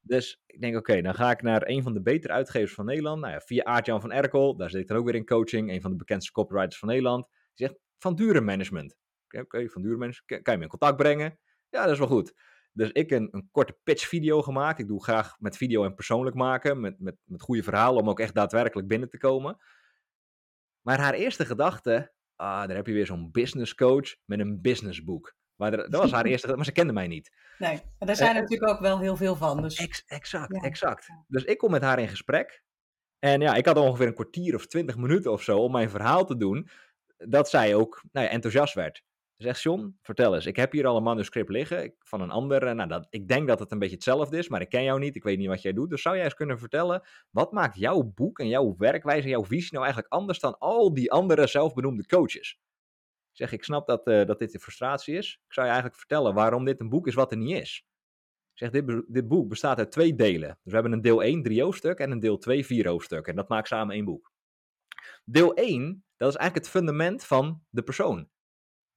[0.00, 3.20] Dus ik denk, oké, dan ga ik naar een van de betere uitgevers van Nederland.
[3.20, 5.70] Nou ja, via Aartjan van Erkel, daar zit ik dan ook weer in coaching.
[5.70, 7.28] Een van de bekendste copywriters van Nederland.
[7.54, 8.96] Die zegt, van dure management.
[9.40, 11.38] Oké, van dure management, kan je me in contact brengen?
[11.68, 12.34] Ja, dat is wel goed.
[12.76, 14.78] Dus ik een, een korte pitch video gemaakt.
[14.78, 16.80] Ik doe graag met video en persoonlijk maken.
[16.80, 19.58] Met, met, met goede verhalen om ook echt daadwerkelijk binnen te komen.
[20.80, 25.34] Maar haar eerste gedachte, ah, daar heb je weer zo'n business coach met een businessboek.
[25.54, 27.32] Maar dat was haar eerste, maar ze kende mij niet.
[27.58, 29.62] Nee, daar zijn er natuurlijk ook wel heel veel van.
[29.62, 29.76] Dus...
[29.76, 31.08] Ex exact, exact.
[31.28, 32.62] Dus ik kom met haar in gesprek.
[33.18, 36.24] En ja, ik had ongeveer een kwartier of twintig minuten of zo om mijn verhaal
[36.24, 36.68] te doen.
[37.16, 39.02] Dat zij ook nou ja, enthousiast werd.
[39.36, 42.74] Zegt John, vertel eens, ik heb hier al een manuscript liggen van een ander.
[42.74, 45.16] Nou, dat, ik denk dat het een beetje hetzelfde is, maar ik ken jou niet,
[45.16, 45.90] ik weet niet wat jij doet.
[45.90, 49.72] Dus zou jij eens kunnen vertellen, wat maakt jouw boek en jouw werkwijze, jouw visie
[49.72, 52.58] nou eigenlijk anders dan al die andere zelfbenoemde coaches?
[53.36, 55.40] zeg, ik snap dat, uh, dat dit een frustratie is.
[55.46, 57.86] Ik zou je eigenlijk vertellen waarom dit een boek is wat er niet is.
[58.52, 60.48] Ik zeg, dit, dit boek bestaat uit twee delen.
[60.48, 63.32] Dus we hebben een deel 1, drie hoofdstuk, en een deel 2, vier hoofdstukken.
[63.32, 64.32] En dat maakt samen één boek.
[65.24, 68.28] Deel 1, dat is eigenlijk het fundament van de persoon.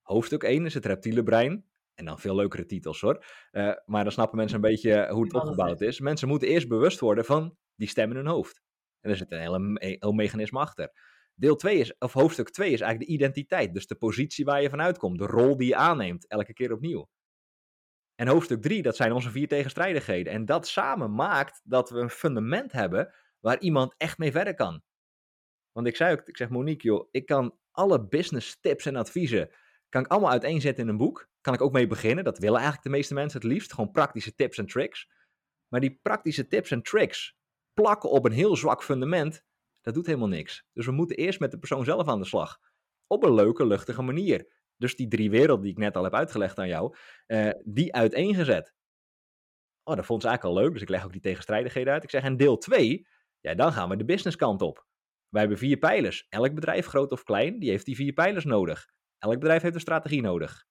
[0.09, 1.65] Hoofdstuk 1 is het reptiele brein.
[1.93, 3.25] En dan veel leukere titels hoor.
[3.51, 5.99] Uh, maar dan snappen mensen een beetje hoe het opgebouwd is.
[5.99, 8.61] Mensen moeten eerst bewust worden van die stem in hun hoofd.
[8.99, 10.91] En er zit een hele, heel mechanisme achter.
[11.35, 13.73] Deel 2 is, of hoofdstuk 2 is eigenlijk de identiteit.
[13.73, 15.17] Dus de positie waar je vanuit komt.
[15.17, 17.09] De rol die je aanneemt, elke keer opnieuw.
[18.15, 20.33] En hoofdstuk 3, dat zijn onze vier tegenstrijdigheden.
[20.33, 24.81] En dat samen maakt dat we een fundament hebben waar iemand echt mee verder kan.
[25.71, 29.49] Want ik zei ook, ik zeg Monique, joh, ik kan alle business tips en adviezen,
[29.89, 31.29] kan ik allemaal uiteenzetten in een boek.
[31.41, 33.73] Kan ik ook mee beginnen, dat willen eigenlijk de meeste mensen het liefst.
[33.73, 35.09] Gewoon praktische tips en tricks.
[35.67, 37.37] Maar die praktische tips en tricks
[37.73, 39.43] plakken op een heel zwak fundament,
[39.81, 40.65] dat doet helemaal niks.
[40.73, 42.59] Dus we moeten eerst met de persoon zelf aan de slag.
[43.07, 44.57] Op een leuke, luchtige manier.
[44.77, 46.95] Dus die drie werelden die ik net al heb uitgelegd aan jou,
[47.27, 48.73] uh, die uiteengezet.
[49.83, 52.03] Oh, dat vond ze eigenlijk al leuk, dus ik leg ook die tegenstrijdigheden uit.
[52.03, 53.07] Ik zeg, en deel 2,
[53.39, 54.87] ja, dan gaan we de businesskant op.
[55.29, 56.25] Wij hebben vier pijlers.
[56.29, 58.87] Elk bedrijf, groot of klein, die heeft die vier pijlers nodig.
[59.19, 60.65] Elk bedrijf heeft een strategie nodig.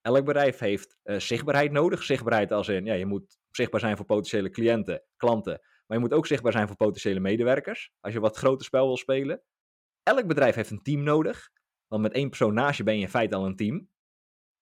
[0.00, 2.02] Elk bedrijf heeft uh, zichtbaarheid nodig.
[2.02, 5.60] Zichtbaarheid als in, ja, je moet zichtbaar zijn voor potentiële cliënten, klanten.
[5.86, 7.92] Maar je moet ook zichtbaar zijn voor potentiële medewerkers.
[8.00, 9.42] Als je wat groter spel wil spelen.
[10.02, 11.50] Elk bedrijf heeft een team nodig.
[11.86, 13.90] Want met één persoon ben je in feite al een team.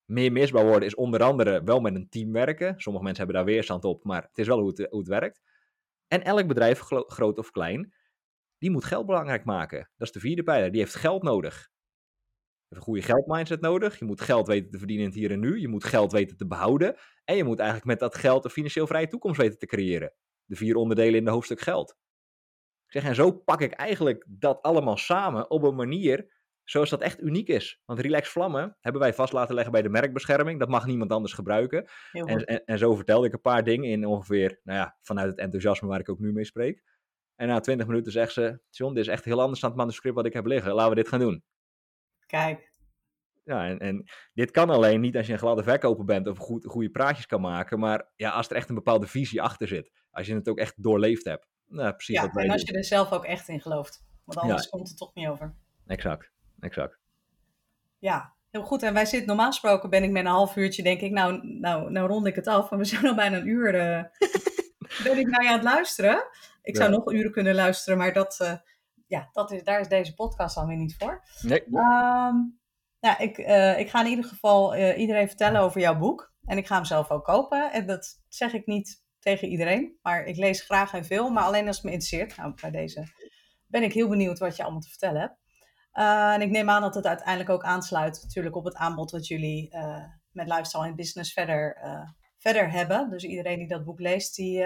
[0.05, 2.81] Meer misbaar worden is onder andere wel met een team werken.
[2.81, 5.43] Sommige mensen hebben daar weerstand op, maar het is wel hoe het, hoe het werkt.
[6.07, 7.95] En elk bedrijf, groot of klein,
[8.59, 9.91] die moet geld belangrijk maken.
[9.97, 10.71] Dat is de vierde pijler.
[10.71, 11.69] Die heeft geld nodig.
[12.71, 13.99] Een goede geldmindset nodig.
[13.99, 15.61] Je moet geld weten te verdienen in het hier en nu.
[15.61, 16.97] Je moet geld weten te behouden.
[17.25, 20.13] En je moet eigenlijk met dat geld een financieel vrije toekomst weten te creëren
[20.51, 21.97] de vier onderdelen in de hoofdstuk geld.
[22.87, 27.01] Ik zeg, en zo pak ik eigenlijk dat allemaal samen op een manier zoals dat
[27.01, 27.83] echt uniek is.
[27.85, 30.59] Want Relax Vlammen hebben wij vast laten leggen bij de merkbescherming.
[30.59, 31.89] Dat mag niemand anders gebruiken.
[32.13, 35.39] En, en, en, zo vertelde ik een paar dingen in ongeveer, nou ja, vanuit het
[35.39, 36.83] enthousiasme waar ik ook nu mee spreek.
[37.37, 40.15] En na twintig minuten zegt ze, John, dit is echt heel anders dan het manuscript
[40.15, 40.73] wat ik heb liggen.
[40.73, 41.45] Laten we dit gaan doen.
[42.31, 42.73] Kijk.
[43.45, 44.05] Ja, en, en
[44.35, 47.41] dit kan alleen niet als je een gladde verkoper bent of goed, goede praatjes kan
[47.41, 47.79] maken.
[47.79, 49.91] Maar ja, als er echt een bepaalde visie achter zit.
[50.11, 51.49] Als je het ook echt doorleefd hebt.
[51.67, 54.05] Nou, precies ja, en als je er zelf ook echt in gelooft.
[54.25, 55.55] Want anders komt het toch niet over.
[55.87, 56.99] Exact, exact.
[57.99, 58.83] Ja, heel goed.
[58.83, 61.91] En wij zitten normaal gesproken ben ik met een half uurtje, denk ik, nou, nou,
[61.91, 62.71] nou rond ik het af.
[62.71, 63.75] Maar we zijn al bijna een uur.
[63.75, 64.05] Uh,
[65.05, 66.25] ben ik naar je aan het luisteren.
[66.63, 68.53] Ik zou nog uren kunnen luisteren, maar dat, uh,
[69.11, 71.23] ja, dat is, daar is deze podcast dan weer niet voor.
[71.43, 71.65] Nee.
[71.67, 72.61] Um,
[73.01, 76.33] nou, ik, uh, ik ga in ieder geval iedereen vertellen over jouw boek.
[76.45, 77.73] En ik ga hem zelf ook kopen.
[77.73, 79.99] En dat zeg ik niet tegen iedereen.
[80.03, 82.37] Maar ik lees graag en veel, maar alleen als het me interesseert.
[82.37, 83.05] Nou, bij deze
[83.67, 85.39] ben ik heel benieuwd wat je allemaal te vertellen hebt.
[85.93, 89.27] Uh, en ik neem aan dat het uiteindelijk ook aansluit natuurlijk op het aanbod wat
[89.27, 89.77] jullie
[90.31, 91.77] met Lifestyle in Business verder,
[92.39, 93.11] verder hebben.
[93.11, 94.65] Dus iedereen die dat boek leest, die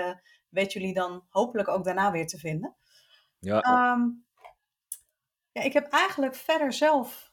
[0.49, 2.77] weet jullie dan hopelijk ook daarna weer te vinden.
[3.39, 3.93] Ja.
[3.93, 4.27] Um,
[5.55, 7.33] ja ik heb eigenlijk verder zelf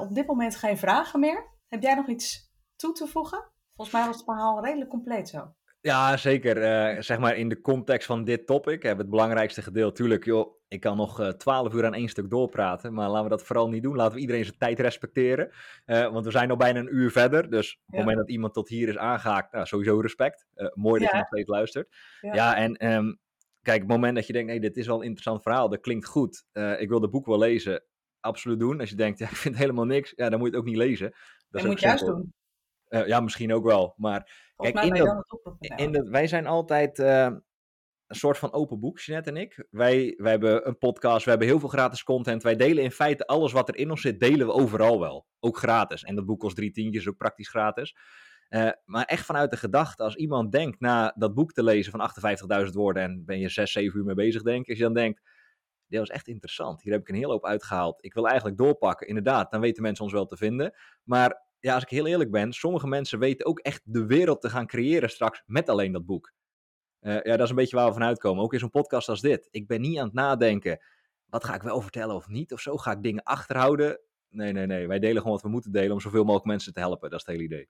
[0.00, 1.56] op dit moment geen vragen meer.
[1.68, 3.50] Heb jij nog iets toe te voegen?
[3.74, 5.54] Volgens mij was het verhaal redelijk compleet zo.
[5.80, 6.56] Ja, zeker.
[6.56, 9.94] Uh, zeg maar in de context van dit topic hebben het belangrijkste gedeelte.
[9.94, 12.94] Tuurlijk, joh, ik kan nog uh, twaalf uur aan één stuk doorpraten.
[12.94, 13.96] Maar laten we dat vooral niet doen.
[13.96, 15.50] Laten we iedereen zijn tijd respecteren.
[15.86, 17.50] Uh, want we zijn al bijna een uur verder.
[17.50, 20.46] Dus op het moment dat iemand tot hier is aangehaakt, nou, sowieso respect.
[20.74, 21.16] mooi dat ja.
[21.16, 21.96] je nog steeds luistert.
[22.20, 23.18] Ja, ja en um,
[23.68, 25.68] kijk, het moment dat je denkt, nee, dit is wel een interessant verhaal.
[25.68, 26.44] Dat klinkt goed.
[26.78, 27.84] ik wil de boek wel lezen.
[28.20, 28.80] Absoluut doen.
[28.80, 30.12] Als je denkt, ja, ik vind helemaal niks.
[30.16, 31.14] Ja, dan moet je het ook niet lezen.
[31.48, 32.32] Dat moet je juist doen.
[32.88, 33.94] ja, misschien ook wel.
[33.96, 35.24] Maar kijk, in dat,
[35.76, 39.66] in dat, wij zijn altijd een soort van open boek, Jeanette en ik.
[39.70, 42.42] Wij, wij hebben een podcast, we hebben heel veel gratis content.
[42.42, 45.26] Wij delen in feite alles wat er in ons zit, delen we overal wel.
[45.40, 46.04] Ook gratis.
[46.04, 47.96] En dat boek kost drie tientjes, ook praktisch gratis.
[48.48, 52.10] Uh, maar echt vanuit de gedachte, als iemand denkt na dat boek te lezen van
[52.66, 54.68] 58.000 woorden en ben je 6, 7 uur mee bezig, denk ik.
[54.68, 55.22] Als je dan denkt,
[55.86, 56.82] dit was echt interessant.
[56.82, 58.04] Hier heb ik een hele hoop uitgehaald.
[58.04, 59.06] Ik wil eigenlijk doorpakken.
[59.06, 60.74] Inderdaad, dan weten mensen ons wel te vinden.
[61.04, 64.50] Maar ja, als ik heel eerlijk ben, sommige mensen weten ook echt de wereld te
[64.50, 66.32] gaan creëren straks met alleen dat boek.
[67.00, 68.42] Uh, ja, dat is een beetje waar we vanuit komen.
[68.42, 69.48] Ook in zo'n podcast als dit.
[69.50, 70.80] Ik ben niet aan het nadenken,
[71.26, 72.76] wat ga ik wel vertellen of niet of zo?
[72.76, 74.00] Ga ik dingen achterhouden?
[74.28, 74.86] Nee, nee, nee.
[74.88, 77.10] Wij delen gewoon wat we moeten delen om zoveel mogelijk mensen te helpen.
[77.10, 77.68] Dat is het hele idee.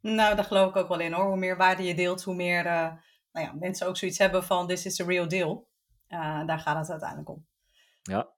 [0.00, 1.26] Nou, daar geloof ik ook wel in hoor.
[1.26, 2.92] Hoe meer waarde je deelt, hoe meer uh,
[3.32, 5.68] nou ja, mensen ook zoiets hebben van this is the real deal.
[6.08, 7.46] Uh, daar gaat het uiteindelijk om.
[8.02, 8.36] Ja.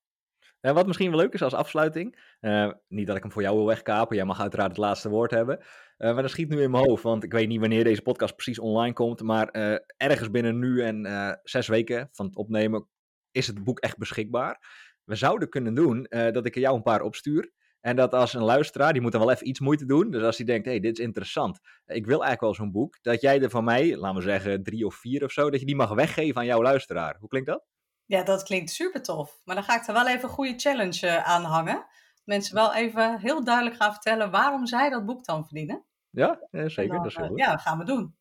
[0.60, 2.34] En wat misschien wel leuk is als afsluiting.
[2.40, 4.16] Uh, niet dat ik hem voor jou wil wegkapen.
[4.16, 5.64] Jij mag uiteraard het laatste woord hebben.
[5.96, 7.02] Maar dat schiet nu in mijn hoofd.
[7.02, 9.22] Want ik weet niet wanneer deze podcast precies online komt.
[9.22, 9.48] Maar
[9.96, 12.88] ergens binnen nu en zes weken van het opnemen
[13.30, 14.58] is het boek echt beschikbaar.
[15.04, 17.52] We zouden kunnen doen dat ik er jou een paar opstuur.
[17.80, 20.10] En dat als een luisteraar, die moet dan wel even iets moeite doen.
[20.10, 21.60] Dus als hij denkt, hé, hey, dit is interessant.
[21.86, 22.98] Ik wil eigenlijk wel zo'n boek.
[23.02, 25.66] Dat jij er van mij, laten we zeggen drie of vier of zo, dat je
[25.66, 27.16] die mag weggeven aan jouw luisteraar.
[27.18, 27.64] Hoe klinkt dat?
[28.04, 29.40] Ja, dat klinkt super tof.
[29.44, 31.86] Maar dan ga ik er wel even een goede challenge uh, aan hangen.
[32.24, 35.84] Mensen wel even heel duidelijk gaan vertellen waarom zij dat boek dan verdienen.
[36.10, 36.96] Ja, zeker.
[36.96, 37.38] dat is heel goed.
[37.38, 38.18] Ja, dat gaan we doen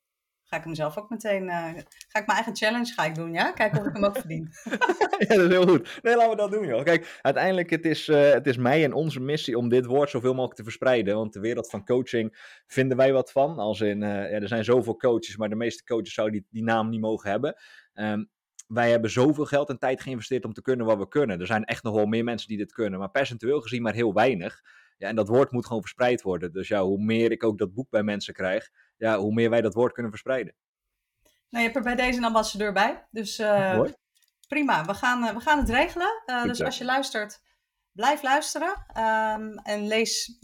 [0.49, 1.63] ga ik hem zelf ook meteen, uh,
[2.07, 3.51] ga ik mijn eigen challenge ga ik doen, ja?
[3.51, 4.49] Kijken of ik hem ook verdien.
[5.27, 5.99] ja, dat is heel goed.
[6.01, 6.83] Nee, laten we dat doen, joh.
[6.83, 10.33] Kijk, uiteindelijk, het is, uh, het is mij en onze missie om dit woord zoveel
[10.33, 11.15] mogelijk te verspreiden.
[11.15, 13.59] Want de wereld van coaching vinden wij wat van.
[13.59, 16.63] Als in, uh, ja, er zijn zoveel coaches, maar de meeste coaches zouden die, die
[16.63, 17.55] naam niet mogen hebben.
[17.93, 18.29] Um,
[18.67, 21.39] wij hebben zoveel geld en tijd geïnvesteerd om te kunnen wat we kunnen.
[21.39, 24.13] Er zijn echt nog wel meer mensen die dit kunnen, maar percentueel gezien maar heel
[24.13, 24.61] weinig.
[24.97, 26.51] Ja, en dat woord moet gewoon verspreid worden.
[26.51, 28.69] Dus ja, hoe meer ik ook dat boek bij mensen krijg,
[28.99, 30.55] ja, hoe meer wij dat woord kunnen verspreiden.
[31.49, 33.07] Nou, je hebt er bij deze een ambassadeur bij.
[33.11, 33.81] Dus uh,
[34.47, 36.23] prima, we gaan, uh, we gaan het regelen.
[36.25, 37.41] Uh, dus als je luistert,
[37.91, 38.85] blijf luisteren.
[38.97, 40.39] Um, en lees,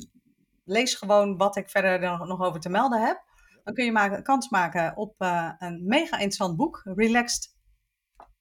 [0.63, 3.23] lees gewoon wat ik verder nog over te melden heb.
[3.63, 5.15] Dan kun je maken, kans maken op
[5.57, 6.81] een mega interessant boek.
[6.83, 7.55] Relaxed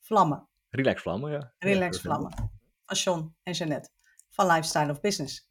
[0.00, 0.48] Vlammen.
[0.68, 1.52] Relaxed Vlammen, ja.
[1.58, 2.52] Relaxed Vlammen.
[2.84, 3.90] Van John en Jeannette
[4.34, 5.48] van Lifestyle of Business.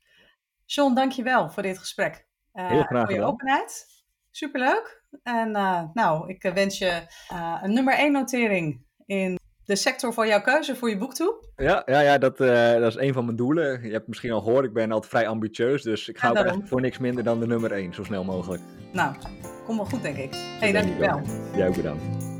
[0.66, 2.28] John, dankjewel voor dit gesprek.
[2.51, 3.88] Heel graag Voor je openheid.
[4.36, 5.01] Superleuk.
[5.23, 10.27] En uh, nou, ik wens je uh, een nummer 1 notering in de sector van
[10.27, 11.45] jouw keuze voor je boek toe.
[11.55, 13.84] Ja, ja, ja dat, uh, dat is een van mijn doelen.
[13.84, 15.81] Je hebt misschien al gehoord, ik ben altijd vrij ambitieus.
[15.81, 18.23] Dus ik ga ja, ook echt voor niks minder dan de nummer 1, zo snel
[18.23, 18.61] mogelijk.
[18.91, 19.15] Nou,
[19.65, 20.34] kom wel goed denk ik.
[20.34, 21.21] Hé, hey, dankjewel.
[21.55, 22.32] Jij ook bedankt.